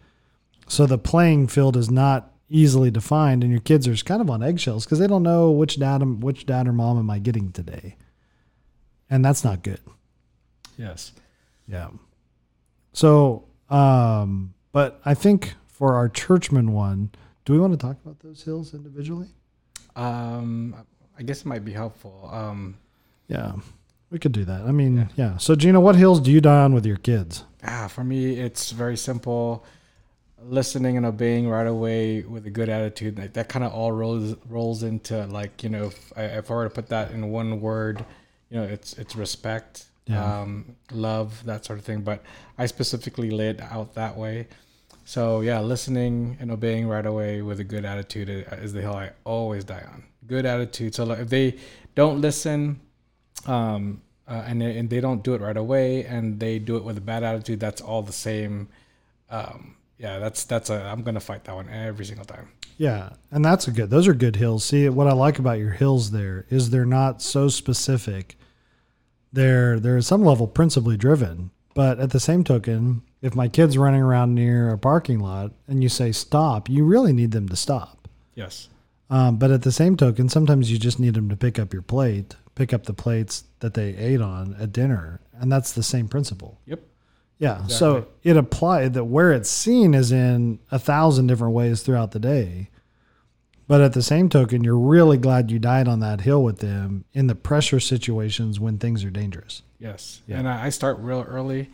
[0.68, 4.44] So the playing field is not easily defined and your kids are kind of on
[4.44, 7.96] eggshells because they don't know which dad, which dad or mom am I getting today.
[9.10, 9.82] And that's not good.
[10.78, 11.12] Yes.
[11.68, 11.90] Yeah.
[12.94, 17.12] So, um, but I think for our churchman one,
[17.46, 19.28] do we want to talk about those hills individually?
[19.96, 20.76] Um,
[21.18, 22.30] I guess it might be helpful.
[22.32, 22.78] Um,
[23.28, 23.54] Yeah,
[24.12, 24.62] we could do that.
[24.62, 25.38] I mean, yeah.
[25.38, 27.46] So, Gino, what hills do you die on with your kids?
[27.66, 29.64] ah, for me, it's very simple.
[30.44, 33.20] Listening and obeying right away with a good attitude.
[33.20, 36.54] Like that kind of all rolls rolls into like you know, if I, if I
[36.56, 38.04] were to put that in one word,
[38.50, 40.42] you know, it's it's respect, Yeah.
[40.42, 42.02] um, love, that sort of thing.
[42.02, 42.24] But
[42.58, 44.48] I specifically lay it out that way.
[45.06, 49.12] So yeah, listening and obeying right away with a good attitude is the hill I
[49.24, 50.04] always die on.
[50.26, 50.96] Good attitude.
[50.96, 51.58] So like, if they
[51.94, 52.80] don't listen,
[53.48, 56.84] um, uh, and they, and they don't do it right away, and they do it
[56.84, 58.70] with a bad attitude, that's all the same.
[59.30, 62.50] Um, yeah, that's that's a I'm gonna fight that one every single time.
[62.78, 63.90] Yeah, and that's a good.
[63.90, 64.66] Those are good hills.
[64.66, 68.36] See, what I like about your hills there is they're not so specific.
[69.32, 73.78] They're they're at some level principally driven, but at the same token, if my kid's
[73.78, 77.56] running around near a parking lot and you say stop, you really need them to
[77.56, 78.08] stop.
[78.34, 78.70] Yes.
[79.10, 81.82] Um, but at the same token, sometimes you just need them to pick up your
[81.82, 86.08] plate, pick up the plates that they ate on at dinner, and that's the same
[86.08, 86.60] principle.
[86.66, 86.82] Yep.
[87.40, 87.66] Yeah.
[87.66, 92.20] So it applied that where it's seen is in a thousand different ways throughout the
[92.20, 92.70] day.
[93.68, 97.06] But at the same token, you're really glad you died on that hill with them
[97.14, 99.64] in the pressure situations when things are dangerous.
[99.80, 100.22] Yes.
[100.28, 100.38] Yeah.
[100.40, 101.72] And I start real early.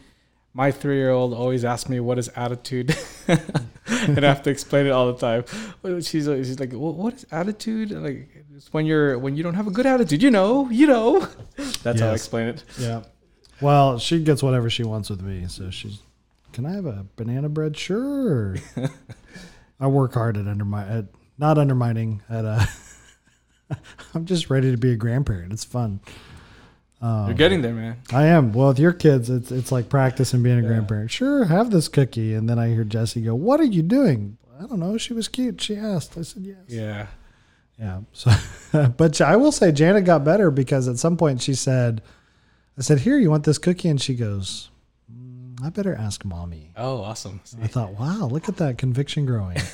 [0.58, 4.88] My three year old always asks me what is attitude, and I have to explain
[4.88, 6.02] it all the time.
[6.02, 9.54] She's she's like, well, "What is attitude?" And like, it's when you're when you don't
[9.54, 10.24] have a good attitude.
[10.24, 11.20] You know, you know.
[11.84, 12.64] That's how I explain it.
[12.80, 13.04] Yeah.
[13.62, 15.46] Well, she gets whatever she wants with me.
[15.48, 16.00] So she's,
[16.54, 17.78] can I have a banana bread?
[17.78, 18.56] Sure.
[19.80, 21.06] I work hard at undermine, at
[21.38, 22.24] not undermining.
[22.32, 22.66] At uh,
[24.16, 25.54] I'm just ready to be a grandparent.
[25.54, 26.00] It's fun.
[27.00, 27.98] Um, You're getting there, man.
[28.12, 28.54] I am.
[28.54, 30.68] Well, with your kids, it's it's like practicing being a Yeah.
[30.68, 31.12] grandparent.
[31.12, 34.66] Sure, have this cookie, and then I hear Jesse go, "What are you doing?" I
[34.66, 34.98] don't know.
[34.98, 35.62] She was cute.
[35.62, 36.18] She asked.
[36.18, 36.58] I said yes.
[36.68, 37.08] Yeah.
[37.80, 38.00] Yeah.
[38.14, 38.32] So,
[38.98, 42.02] but I will say Janet got better because at some point she said,
[42.78, 44.72] "I said here, you want this cookie?" And she goes,
[45.14, 47.42] "Mm, "I better ask mommy." Oh, awesome.
[47.44, 47.58] See?
[47.62, 49.58] I thought, "Wow, look at that conviction growing."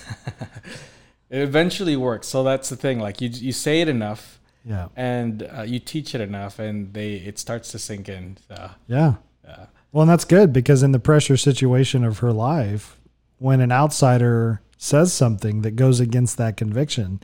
[1.29, 2.27] It eventually works.
[2.27, 2.99] So that's the thing.
[2.99, 4.87] Like you you say it enough, yeah.
[4.95, 8.37] and uh, you teach it enough, and they it starts to sink in.
[8.47, 9.15] So, Yeah.
[9.43, 9.65] yeah.
[9.91, 12.99] Well, and that's good because in the pressure situation of her life,
[13.37, 17.19] when an outsider says something that goes against that conviction,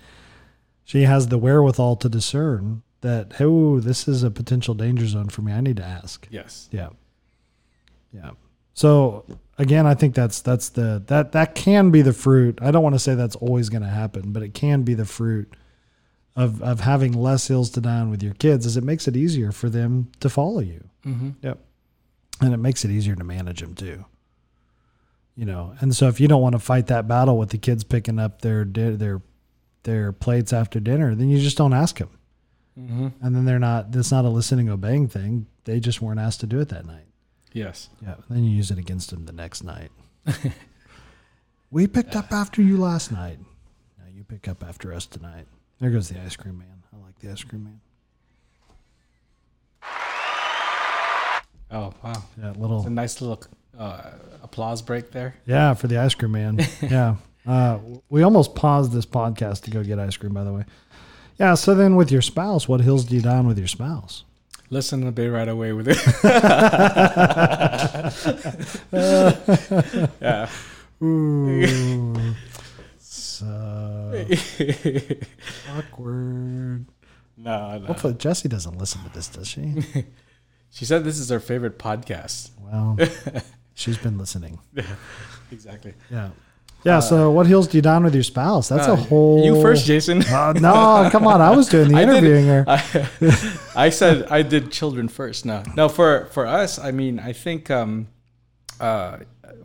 [0.83, 5.41] she has the wherewithal to discern that, oh, this is a potential danger zone for
[5.41, 5.51] me.
[5.51, 6.27] I need to ask.
[6.29, 6.67] Yes.
[6.71, 6.89] Yeah.
[8.13, 8.31] Yeah.
[8.73, 9.25] So
[9.57, 12.59] again, I think that's that's the that that can be the fruit.
[12.61, 15.05] I don't want to say that's always going to happen, but it can be the
[15.05, 15.53] fruit
[16.35, 19.15] of of having less hills to die on with your kids, is it makes it
[19.17, 21.51] easier for them to follow you Mm-hmm.
[22.41, 24.05] and it makes it easier to manage them too.
[25.35, 27.83] You know, and so if you don't want to fight that battle with the kids
[27.85, 29.21] picking up their di- their
[29.83, 32.09] their plates after dinner, then you just don't ask them,
[32.77, 33.07] Mm-hmm.
[33.21, 33.87] and then they're not.
[33.95, 35.47] It's not a listening, obeying thing.
[35.63, 37.05] They just weren't asked to do it that night.
[37.53, 37.89] Yes.
[38.01, 39.91] Yeah, then you use it against them the next night.
[41.71, 43.39] we picked up after you last night.
[43.97, 45.47] Now you pick up after us tonight.
[45.79, 46.83] There goes the ice cream man.
[46.93, 47.79] I like the ice cream man.
[51.71, 53.43] Oh wow, Yeah, it's a little nice little
[53.77, 54.01] uh,
[54.41, 55.35] applause break there.
[55.45, 56.59] yeah for the ice cream man.
[56.81, 57.15] yeah,
[57.47, 57.77] uh,
[58.09, 60.33] we almost paused this podcast to go get ice cream.
[60.33, 60.65] By the way,
[61.37, 61.53] yeah.
[61.53, 64.23] So then, with your spouse, what hills do you die on with your spouse?
[64.71, 65.97] Listen to be right away with it.
[70.21, 70.49] yeah.
[71.01, 72.13] Ooh,
[75.77, 76.85] awkward.
[77.37, 77.85] no, no.
[77.87, 79.83] Hopefully, Jesse doesn't listen to this, does she?
[80.71, 82.51] She said this is her favorite podcast.
[82.61, 82.95] Well,
[83.73, 84.59] she's been listening.
[85.51, 85.95] Exactly.
[86.11, 86.29] Yeah.
[86.83, 86.99] Yeah.
[86.99, 88.69] so, what hills do you down with your spouse?
[88.69, 89.43] That's a Uh, whole.
[89.43, 90.21] You first, Jason.
[90.23, 91.41] Uh, no, come on.
[91.41, 92.65] I was doing the I did- interviewing here.
[92.67, 95.43] I, I said I did children first.
[95.43, 95.89] No, no.
[95.89, 98.07] For for us, I mean, I think um,
[98.79, 99.17] uh,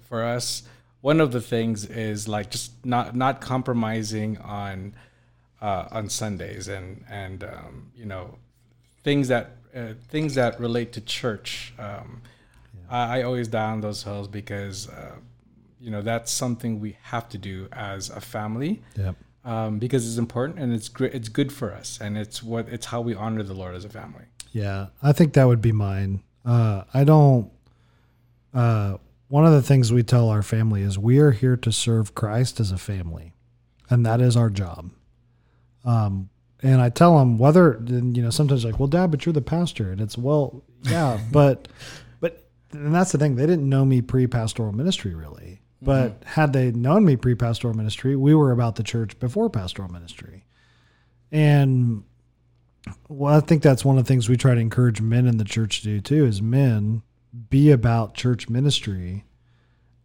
[0.08, 0.62] for us,
[1.04, 4.94] one of the things is like just not not compromising on
[5.60, 8.38] uh, on Sundays and and um, you know
[9.02, 11.74] things that uh, things that relate to church.
[11.78, 12.22] Um,
[12.88, 15.16] I, I always die on those hills because uh,
[15.78, 19.14] you know that's something we have to do as a family Yep.
[19.44, 21.12] um, because it's important and it's great.
[21.14, 23.90] It's good for us, and it's what it's how we honor the Lord as a
[23.90, 24.24] family.
[24.52, 24.86] Yeah.
[25.02, 26.22] I think that would be mine.
[26.46, 27.50] Uh, I don't.
[28.54, 28.96] Uh,
[29.34, 32.60] one of the things we tell our family is we are here to serve Christ
[32.60, 33.32] as a family,
[33.90, 34.92] and that is our job.
[35.84, 36.30] Um,
[36.62, 39.90] and I tell them whether you know sometimes like, well, Dad, but you're the pastor,
[39.90, 41.66] and it's well, yeah, but
[42.20, 43.34] but and that's the thing.
[43.34, 48.36] They didn't know me pre-pastoral ministry really, but had they known me pre-pastoral ministry, we
[48.36, 50.44] were about the church before pastoral ministry,
[51.32, 52.04] and
[53.08, 55.44] well, I think that's one of the things we try to encourage men in the
[55.44, 56.24] church to do too.
[56.24, 57.02] Is men
[57.50, 59.24] be about church ministry,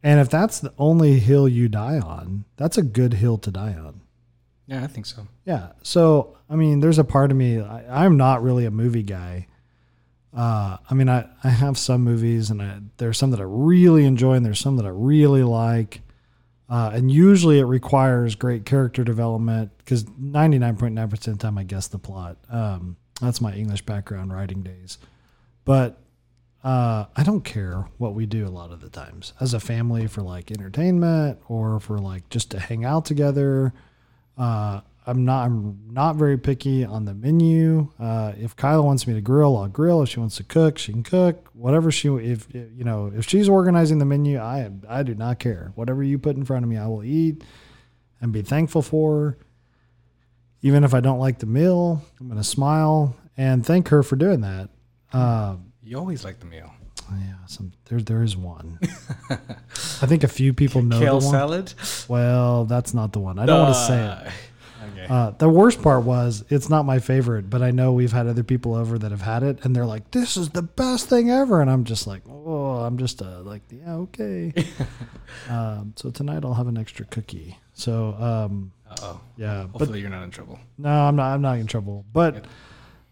[0.02, 3.74] and if that's the only hill you die on, that's a good hill to die
[3.74, 4.02] on.
[4.70, 5.28] Yeah, I think so.
[5.46, 5.72] Yeah.
[5.82, 9.48] So, I mean, there's a part of me, I, I'm not really a movie guy.
[10.32, 14.06] Uh, I mean, I, I have some movies and I, there's some that I really
[14.06, 16.02] enjoy and there's some that I really like.
[16.70, 21.88] Uh, and usually it requires great character development because 99.9% of the time I guess
[21.88, 22.38] the plot.
[22.48, 25.00] Um, that's my English background writing days.
[25.66, 26.00] But
[26.64, 30.08] uh, I don't care what we do a lot of the times as a family
[30.08, 33.74] for like entertainment or for like just to hang out together.
[34.38, 35.46] Uh, I'm not.
[35.46, 37.90] I'm not very picky on the menu.
[38.00, 40.04] Uh, if Kyla wants me to grill, I'll grill.
[40.04, 41.50] If she wants to cook, she can cook.
[41.54, 44.70] Whatever she, if you know, if she's organizing the menu, I.
[44.88, 45.72] I do not care.
[45.76, 47.44] Whatever you put in front of me, I will eat
[48.22, 49.38] and be thankful for.
[50.62, 54.42] Even if I don't like the meal, I'm to smile and thank her for doing
[54.42, 54.70] that.
[55.14, 55.56] Uh,
[55.90, 56.72] You always like the meal.
[57.12, 58.78] yeah, some there there is one.
[59.32, 61.34] I think a few people know Kale the one.
[61.34, 61.74] salad.
[62.08, 63.40] Well, that's not the one.
[63.40, 64.28] I don't want to say it.
[64.28, 64.32] Uh,
[64.92, 65.08] Okay.
[65.10, 68.44] Uh, the worst part was it's not my favorite, but I know we've had other
[68.44, 71.62] people over that have had it, and they're like, "This is the best thing ever,"
[71.62, 74.54] and I'm just like, "Oh, I'm just uh, like, yeah, okay."
[75.50, 77.58] um, so tonight I'll have an extra cookie.
[77.74, 78.72] So um,
[79.02, 79.20] oh.
[79.38, 80.58] yeah, but Hopefully you're not in trouble.
[80.78, 81.34] no, I'm not.
[81.34, 82.06] I'm not in trouble.
[82.14, 82.46] But,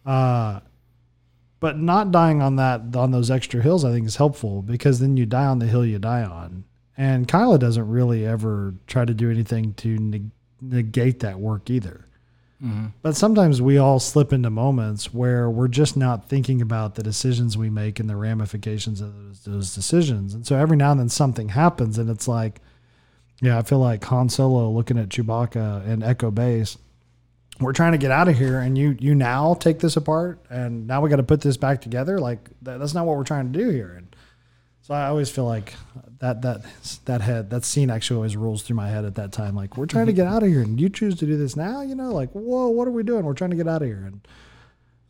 [0.06, 0.62] uh,
[1.60, 5.18] but not dying on that on those extra hills, I think is helpful because then
[5.18, 6.66] you die on the hill you die on.
[6.98, 12.08] And Kyla doesn't really ever try to do anything to neg- negate that work either.
[12.64, 12.88] Mm-hmm.
[13.04, 17.56] But sometimes we all slip into moments where we're just not thinking about the decisions
[17.56, 20.34] we make and the ramifications of those, those decisions.
[20.34, 22.60] And so every now and then something happens, and it's like,
[23.42, 26.80] yeah, I feel like Han Solo looking at Chewbacca and Echo Base.
[27.60, 30.86] We're trying to get out of here, and you you now take this apart, and
[30.86, 32.20] now we got to put this back together.
[32.20, 33.94] Like that, that's not what we're trying to do here.
[33.98, 34.16] And
[34.82, 35.74] so I always feel like
[36.20, 36.62] that that
[37.06, 39.56] that head that scene actually always rolls through my head at that time.
[39.56, 41.82] Like we're trying to get out of here, and you choose to do this now.
[41.82, 43.26] You know, like whoa, what are we doing?
[43.26, 44.28] We're trying to get out of here, and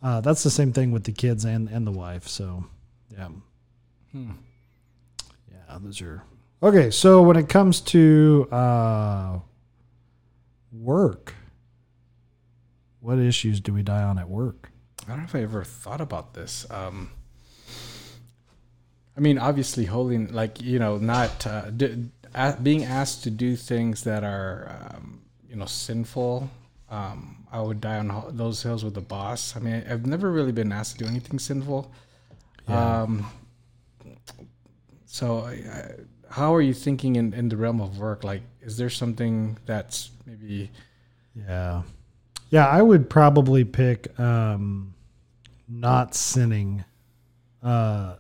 [0.02, 2.28] uh, that's the same thing with the kids and and the wife.
[2.30, 2.64] So
[3.12, 3.28] yeah,
[4.14, 4.32] Hmm.
[5.52, 6.24] yeah, those are
[6.64, 6.92] okay.
[6.92, 9.40] So when it comes to uh,
[10.72, 11.34] work,
[13.08, 14.70] what issues do we die on at work?
[15.06, 16.68] I don't know if I ever thought about this.
[16.70, 17.12] Um,
[19.16, 23.56] I mean, obviously, holding like you know, not uh, d- a- being asked to do
[23.56, 26.50] things that are um, you know sinful.
[26.90, 29.56] Um, I would die on ho- those hills with the boss.
[29.56, 31.90] I mean, I've never really been asked to do anything sinful.
[32.68, 33.02] Yeah.
[33.04, 33.26] Um,
[35.06, 35.92] so, I, I,
[36.30, 38.26] how are you thinking in, in the realm of work?
[38.26, 40.70] Like, is there something that's maybe
[41.34, 41.84] Yeah.
[42.50, 44.94] Yeah, I would probably pick um
[45.68, 46.86] not sinning.
[47.64, 48.16] Uh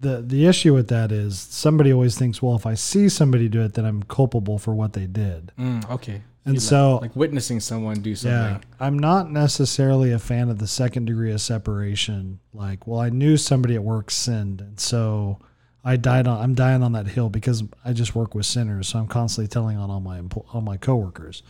[0.00, 3.62] the the issue with that is somebody always thinks, well, if I see somebody do
[3.62, 5.52] it, then I'm culpable for what they did.
[5.58, 6.22] mm, okay?
[6.44, 8.36] And You so like witnessing someone do something.
[8.36, 8.58] Yeah.
[8.80, 12.40] I'm not necessarily a fan of the second degree of separation.
[12.52, 15.38] Like, well, I knew somebody at work sinned, and so
[15.84, 16.40] I died on.
[16.40, 19.76] I'm dying on that hill because I just work with sinners, so I'm constantly telling
[19.76, 20.20] on all my
[20.52, 21.44] all my coworkers.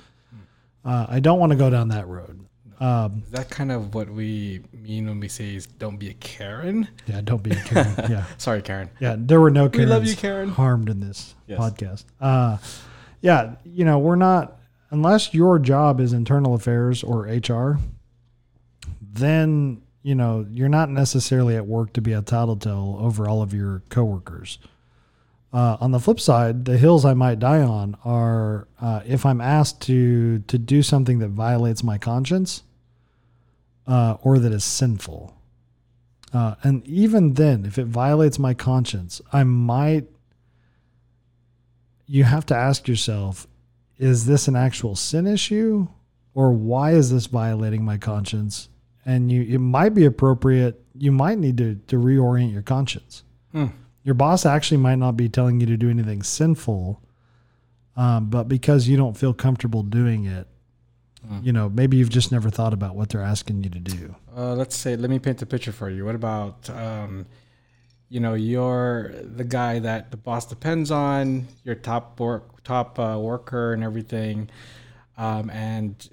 [0.84, 2.38] Uh, I don't want to go down that road.
[2.80, 6.14] Um, Is that kind of what we mean when we say is don't be a
[6.14, 6.88] Karen?
[7.06, 7.94] yeah, don't be a Karen.
[8.10, 8.90] yeah, Sorry, Karen.
[8.98, 9.14] yeah.
[9.16, 10.48] There were no We love you, Karen.
[10.48, 11.60] harmed in this Yes.
[11.60, 12.04] podcast.
[12.20, 12.58] Uh,
[13.20, 14.58] yeah, you know, we're not
[14.90, 17.78] unless your job is internal affairs or HR.
[19.00, 23.54] Then you know you're not necessarily at work to be a tattletale over all of
[23.54, 24.58] your coworkers.
[25.52, 29.40] Uh, on the flip side, the hills I might die on are uh, if I'm
[29.40, 32.62] asked to to do something that violates my conscience
[33.86, 35.36] uh, or that is sinful.
[36.32, 40.06] Uh, and even then, if it violates my conscience, I might.
[42.06, 43.46] You have to ask yourself
[43.98, 45.86] is this an actual sin issue
[46.34, 48.68] or why is this violating my conscience?
[49.04, 50.82] And you, it might be appropriate.
[50.96, 53.22] You might need to, to reorient your conscience.
[53.52, 53.66] Hmm.
[54.04, 57.00] Your boss actually might not be telling you to do anything sinful,
[57.96, 60.48] um, but because you don't feel comfortable doing it,
[61.40, 64.14] you know, maybe you've just never thought about what they're asking you to do.
[64.36, 66.04] Uh, let's say, let me paint a picture for you.
[66.04, 67.26] What about, um,
[68.08, 73.16] you know, you're the guy that the boss depends on, your top work, top uh,
[73.20, 74.50] worker, and everything,
[75.16, 76.08] um, and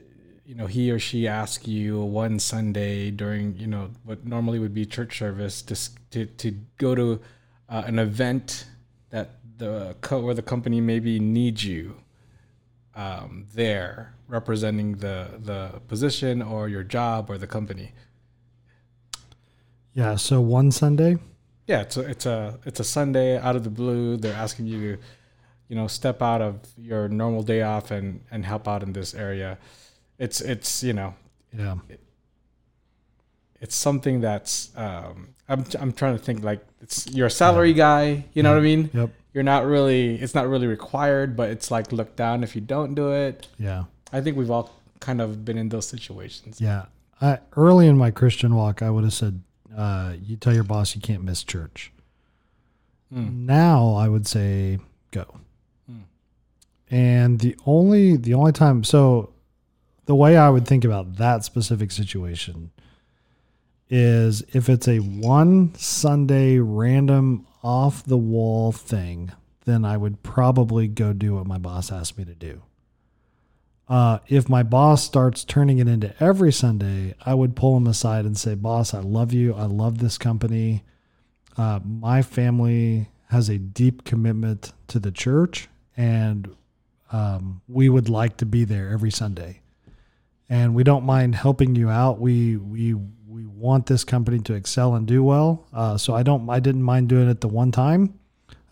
[0.46, 4.74] you know he or she asks you one Sunday during you know what normally would
[4.74, 5.76] be church service to
[6.12, 7.20] to, to go to
[7.70, 8.66] uh, an event
[9.10, 11.96] that the co- or the company maybe needs you
[12.96, 17.92] um, there representing the the position or your job or the company.
[19.94, 20.16] Yeah.
[20.16, 21.18] So one Sunday,
[21.68, 24.18] Yeah, it's a it's a it's a Sunday out of the blue.
[24.18, 25.02] They're asking you to,
[25.68, 29.14] you know, step out of your normal day off and and help out in this
[29.14, 29.58] area.
[30.18, 31.14] It's it's you know
[31.56, 31.76] yeah.
[33.62, 38.26] it's something that's um, I'm I'm trying to think like it's you're a salary guy.
[38.34, 38.90] You know what I mean?
[38.94, 39.10] Yep.
[39.34, 42.94] You're not really it's not really required, but it's like looked down if you don't
[42.94, 43.48] do it.
[43.58, 43.86] Yeah.
[44.14, 46.62] I think we've all kind of been in those situations.
[46.62, 46.86] Yeah.
[47.22, 49.42] I, early in my Christian walk, I would have said,
[49.76, 51.92] uh, you tell your boss you can't miss church.
[53.12, 53.46] Hmm.
[53.46, 54.80] Now I would say
[55.12, 55.26] go.
[55.88, 56.02] Hmm.
[56.90, 59.34] And the only the only time so
[60.06, 62.72] the way I would think about that specific situation
[63.90, 69.32] is if it's a one Sunday random off the wall thing,
[69.66, 72.62] then I would probably go do what my boss asked me to do.
[73.88, 78.26] Uh, if my boss starts turning it into every Sunday, I would pull him aside
[78.26, 79.56] and say, Boss, I love you.
[79.56, 80.84] I love this company.
[81.58, 86.56] Uh, my family has a deep commitment to the church, and
[87.12, 89.62] um, we would like to be there every Sunday.
[90.48, 92.20] And we don't mind helping you out.
[92.20, 92.96] We we
[93.60, 95.68] want this company to excel and do well.
[95.74, 98.18] Uh, so I don't I didn't mind doing it the one time.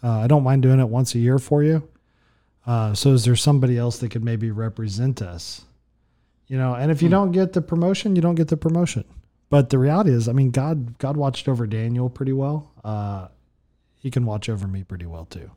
[0.04, 1.88] Uh, I don't mind doing it once a year for you.
[2.66, 5.62] Uh, so is there somebody else that could maybe represent us?
[6.48, 9.04] You know, and if you don't get the promotion, you don't get the promotion.
[9.50, 12.72] But the reality is, I mean, God God watched over Daniel pretty well.
[12.84, 13.28] Uh,
[13.96, 15.52] he can watch over me pretty well too.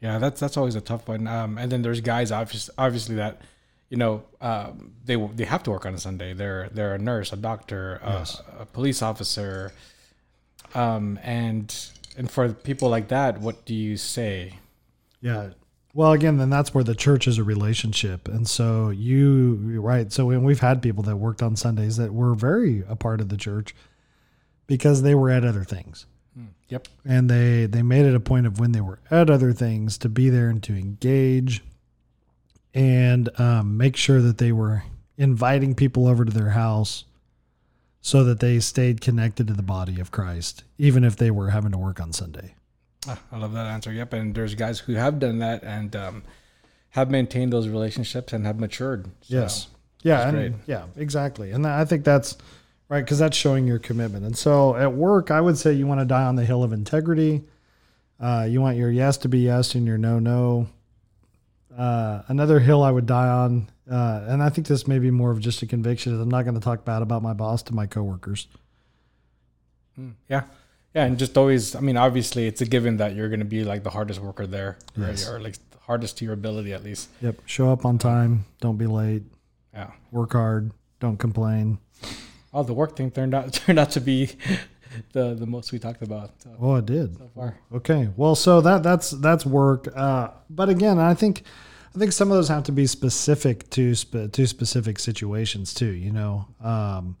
[0.00, 1.26] Yeah, that's that's always a tough one.
[1.26, 3.42] Um, and then there's guys obviously obviously that
[3.90, 6.32] you know um, they they have to work on a Sunday.
[6.32, 8.40] They're they're a nurse, a doctor, a, Yes.
[8.58, 9.72] a police officer,
[10.74, 11.74] um, and
[12.16, 14.54] and for people like that, what do you say?
[15.20, 15.50] Yeah.
[15.92, 20.12] Well, again, then that's where the church is a relationship, and so you right.
[20.12, 23.28] So when we've had people that worked on Sundays that were very a part of
[23.28, 23.74] the church
[24.68, 26.06] because they were at other things.
[26.68, 26.86] Yep.
[27.04, 30.08] and they they made it a point of when they were at other things to
[30.08, 31.64] be there and to engage
[32.74, 34.82] and um, make sure that they were
[35.16, 37.04] inviting people over to their house
[38.00, 41.72] so that they stayed connected to the body of Christ even if they were having
[41.72, 42.54] to work on Sunday.
[43.08, 43.92] Ah, I love that answer.
[43.92, 44.12] Yep.
[44.14, 46.22] And there's guys who have done that and um,
[46.90, 49.06] have maintained those relationships and have matured.
[49.22, 49.68] So, Yes.
[50.02, 50.52] Yeah, and great.
[50.66, 51.50] yeah, exactly.
[51.50, 52.38] And I think that's
[52.88, 54.24] right because that's showing your commitment.
[54.24, 56.72] And so at work, I would say you want to die on the hill of
[56.72, 57.42] integrity.
[58.18, 60.68] Uh, you want your yes to be yes and your no no.
[61.76, 65.30] Uh, another hill I would die on, uh, and I think this may be more
[65.30, 66.12] of just a conviction.
[66.14, 68.48] Is I'm not going to talk bad about my boss to my coworkers.
[69.98, 70.42] Mm, Yeah.
[70.94, 71.04] Yeah.
[71.04, 73.84] And just always, I mean, obviously, it's a given that you're going to be like
[73.84, 75.24] the hardest worker there, right?
[75.28, 77.08] Or like the hardest to your ability at least.
[77.20, 78.44] Yep, show up on time.
[78.60, 79.22] Don't be late.
[79.72, 79.92] Yeah.
[80.10, 80.72] Work hard.
[80.98, 81.78] Don't complain.
[82.52, 84.30] Oh, the work thing turned out turned out to be
[85.12, 87.16] the the most we talked about so, Oh, it did.
[87.16, 87.58] so far.
[87.72, 88.08] Okay.
[88.16, 89.88] Well, so that that's that's work.
[89.94, 91.42] Uh, but again, I think
[91.94, 95.90] I think some of those have to be specific to spe- to specific situations too.
[95.90, 97.16] You know, um,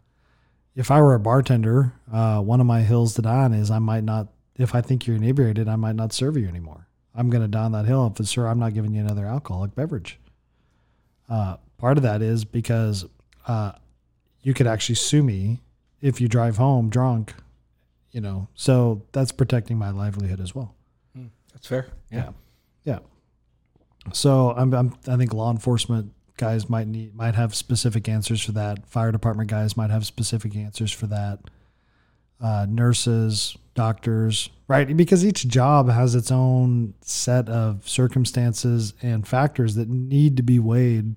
[0.76, 3.78] if I were a bartender, uh, one of my hills to die on is I
[3.78, 4.28] might not.
[4.56, 6.86] If I think you're inebriated, I might not serve you anymore.
[7.14, 9.26] I'm going to die on that hill if it's sir, I'm not giving you another
[9.26, 10.18] alcoholic beverage.
[11.28, 13.04] Uh, part of that is because
[13.48, 13.72] uh,
[14.42, 15.60] you could actually sue me
[16.00, 17.34] if you drive home drunk.
[18.12, 20.74] You know, so that's protecting my livelihood as well.
[21.52, 21.86] That's fair.
[22.10, 22.30] Yeah.
[22.84, 22.98] Yeah.
[24.12, 28.52] So I'm, I'm I think law enforcement guys might need might have specific answers for
[28.52, 28.86] that.
[28.86, 31.38] Fire department guys might have specific answers for that.
[32.40, 34.96] Uh, nurses, doctors, right?
[34.96, 40.58] Because each job has its own set of circumstances and factors that need to be
[40.58, 41.16] weighed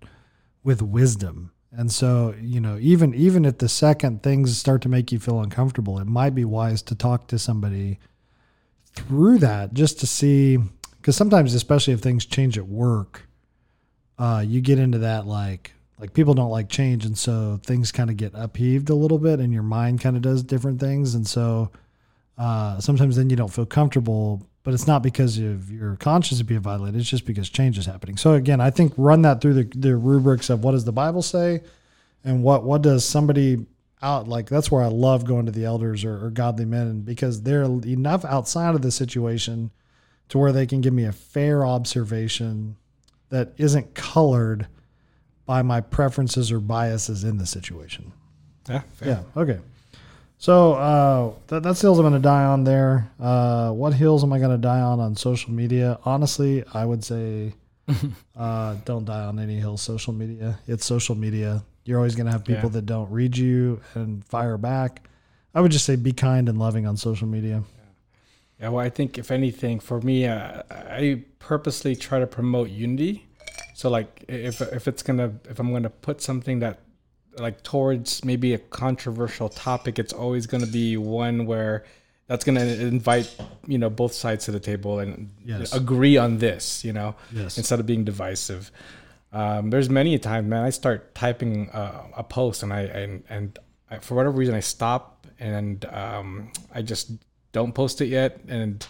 [0.65, 1.51] with wisdom.
[1.76, 5.41] And so, you know, even even if the second things start to make you feel
[5.41, 7.99] uncomfortable, it might be wise to talk to somebody
[8.93, 10.57] through that just to see
[10.97, 13.28] because sometimes especially if things change at work
[14.19, 18.09] uh, you get into that like like people don't like change and so things kind
[18.09, 21.28] of get upheaved a little bit and your mind kind of does different things and
[21.28, 21.71] so
[22.38, 26.61] uh, sometimes then you don't feel comfortable but it's not because of your conscience being
[26.61, 29.64] violated it's just because change is happening so again i think run that through the,
[29.78, 31.61] the rubrics of what does the bible say
[32.24, 33.66] and what what does somebody
[34.03, 37.41] out like that's where I love going to the elders or, or godly men because
[37.41, 39.72] they're enough outside of the situation
[40.30, 42.76] to where they can give me a fair observation
[43.30, 44.68] that isn't colored
[45.45, 48.11] by my preferences or biases in the situation.
[48.70, 48.82] Yeah.
[48.93, 49.07] Fair.
[49.07, 49.41] Yeah.
[49.41, 49.59] Okay.
[50.43, 53.09] So uh, that, that's the hills I'm going to die on there.
[53.17, 55.97] Uh, what hills am I going to die on on social media?
[56.03, 57.53] Honestly, I would say
[58.37, 60.59] uh, don't die on any hill social media.
[60.67, 61.63] It's social media.
[61.85, 62.73] You're always going to have people Yeah.
[62.73, 65.07] that don't read you and fire back.
[65.55, 67.63] I would just say be kind and loving on social media.
[68.59, 73.27] Yeah, well, I think if anything, for me, uh, I purposely try to promote unity.
[73.75, 76.79] So, like, if if it's gonna, if I'm gonna put something that,
[77.38, 81.84] like, towards maybe a controversial topic, it's always gonna be one where
[82.27, 83.34] that's gonna invite,
[83.67, 85.73] you know, both sides to the table and Yes.
[85.73, 87.57] agree on this, you know, Yes.
[87.57, 88.71] instead of being divisive.
[89.31, 90.63] Um, there's many a time, man.
[90.63, 93.57] I start typing uh, a post and I and and
[93.89, 97.11] I, for whatever reason I stop and um, I just
[97.51, 98.39] don't post it yet.
[98.47, 98.86] And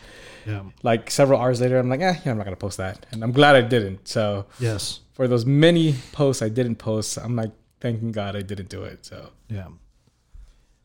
[0.46, 0.64] Yeah.
[0.84, 3.06] like several hours later, I'm like, eh, yeah, I'm not gonna post that.
[3.12, 4.08] And I'm glad I didn't.
[4.08, 5.00] So Yes.
[5.14, 7.52] for those many posts I didn't post, I'm like
[7.84, 9.06] thanking God I didn't do it.
[9.06, 9.68] So Yeah.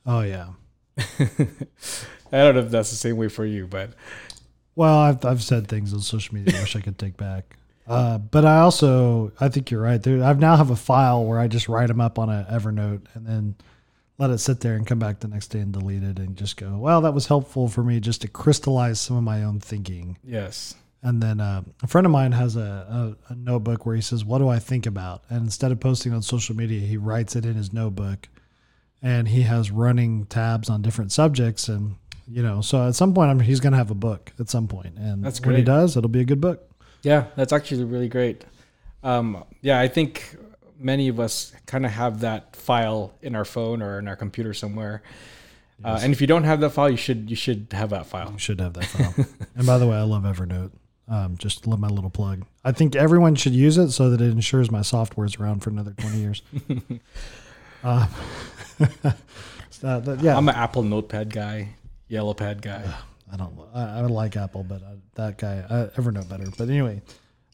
[0.04, 0.48] Oh yeah.
[0.98, 1.06] I
[2.32, 3.90] don't know if that's the same way for you, but
[4.74, 7.54] Well, I've I've said things on social media I wish I could take back.
[7.88, 10.02] Uh, but I also I think you're right.
[10.02, 13.06] There, I now have a file where I just write them up on a Evernote
[13.14, 13.54] and then
[14.18, 16.58] let it sit there and come back the next day and delete it and just
[16.58, 16.76] go.
[16.76, 20.18] Well, that was helpful for me just to crystallize some of my own thinking.
[20.22, 24.02] yes, And then uh, a friend of mine has a, a, a notebook where he
[24.02, 27.36] says, "What do I think about?" And instead of posting on social media, he writes
[27.36, 28.28] it in his notebook,
[29.00, 31.68] and he has running tabs on different subjects.
[31.68, 31.96] And
[32.26, 34.66] you know, so at some point, I'm, he's going to have a book at some
[34.66, 34.96] point.
[34.98, 36.68] and That's when he does, it'll be a good book.
[37.02, 38.44] yeah, that's actually really great.
[39.04, 40.36] Um, yeah, I think
[40.80, 44.52] many of us kind of have that file in our phone or in our computer
[44.52, 45.02] somewhere.
[45.84, 48.32] Uh, and if you don't have that file, you should you should have that file.
[48.32, 49.14] You should have that file.
[49.54, 50.72] and by the way, I love Evernote.
[51.08, 52.44] Um, just love my little plug.
[52.64, 55.70] I think everyone should use it so that it ensures my software is around for
[55.70, 56.42] another 20 years.
[57.84, 58.06] uh,
[59.70, 60.36] so that- yeah.
[60.36, 61.70] I'm an Apple Notepad guy,
[62.08, 62.82] Yellow Pad guy.
[63.32, 63.58] I don't.
[63.74, 66.46] I, I like Apple, but I, that guy I Evernote better.
[66.56, 67.02] But anyway,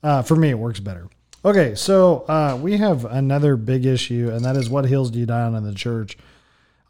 [0.02, 1.08] uh, for me it works better.
[1.44, 5.26] Okay, so uh, we have another big issue, and that is what hills do you
[5.26, 6.16] die on in the church?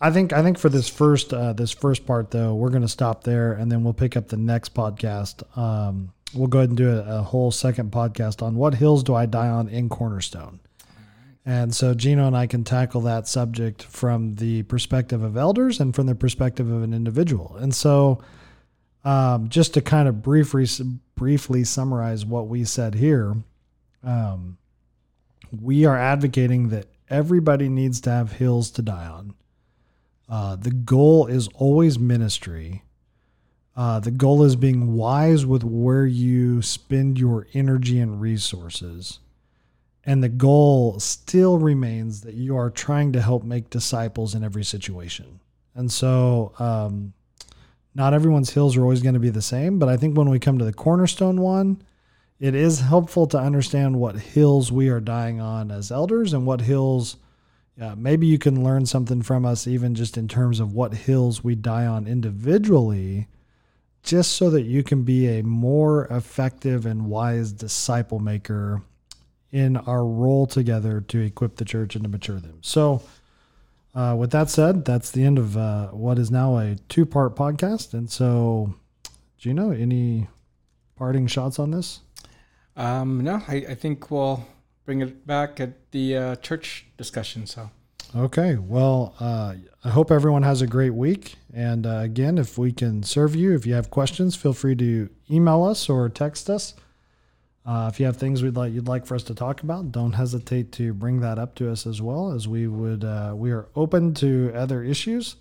[0.01, 2.89] I think I think for this first uh, this first part though, we're going to
[2.89, 5.43] stop there, and then we'll pick up the next podcast.
[5.59, 9.14] Um, we'll go ahead and do a, a whole second podcast on what hills do
[9.14, 10.61] I die on in Cornerstone.
[11.47, 15.95] And so Gino and I can tackle that subject from the perspective of elders and
[15.95, 17.57] from the perspective of an individual.
[17.59, 18.22] And so,
[19.05, 20.66] um, just to kind of briefly
[21.14, 23.37] briefly summarize what we said here,
[24.03, 24.57] um,
[25.61, 29.35] we are advocating that everybody needs to have hills to die on.
[30.28, 32.84] Uh, the goal is always ministry.
[33.77, 39.18] Uh, the goal is being wise with where you spend your energy and resources.
[40.05, 44.64] And the goal still remains that you are trying to help make disciples in every
[44.64, 45.41] situation.
[45.75, 47.14] And so, um,
[47.95, 50.39] not everyone's hills are always going to be the same, but I think when we
[50.39, 51.83] come to the cornerstone one,
[52.41, 56.61] it is helpful to understand what hills we are dying on as elders and what
[56.61, 57.16] hills
[57.97, 61.55] maybe you can learn something from us even just in terms of what hills we
[61.55, 63.27] die on individually
[64.05, 68.83] just so that you can be a more effective and wise disciple maker
[69.51, 72.59] in our role together to equip the church and to mature them.
[72.61, 73.03] So,
[73.95, 77.35] uh, with that said, that's the end of uh, what is now a two part
[77.35, 77.95] podcast.
[77.95, 78.75] And so,
[79.39, 80.29] Gino, any
[80.97, 82.01] parting shots on this?
[82.77, 84.45] Um, no, I, I think we'll
[84.85, 87.47] bring it back at the uh, church discussion.
[87.47, 87.71] So,
[88.17, 88.57] okay.
[88.57, 89.55] Well, uh,
[89.85, 91.35] I hope everyone has a great week.
[91.53, 95.09] And uh, again, if we can serve you, if you have questions, feel free to
[95.31, 96.75] email us or text us.
[97.67, 100.12] Uh, if you have things we'd like you'd like for us to talk about, don't
[100.12, 103.69] hesitate to bring that up to us as well, as we would uh, we are
[103.75, 105.37] open to other issues.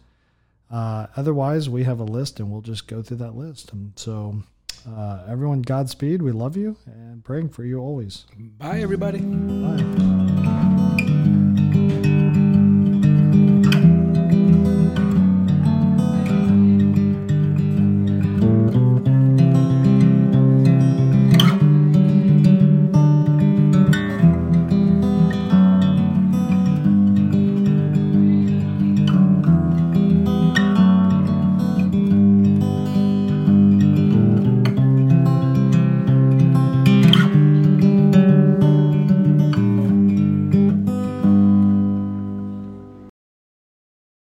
[0.72, 3.74] Uh, otherwise, we have a list, and we'll just go through that list.
[3.74, 4.42] And so,
[4.90, 6.22] uh, everyone, Godspeed.
[6.22, 8.26] We love you and praying for you always.
[8.58, 9.20] bye, everybody.
[9.20, 10.73] Bye.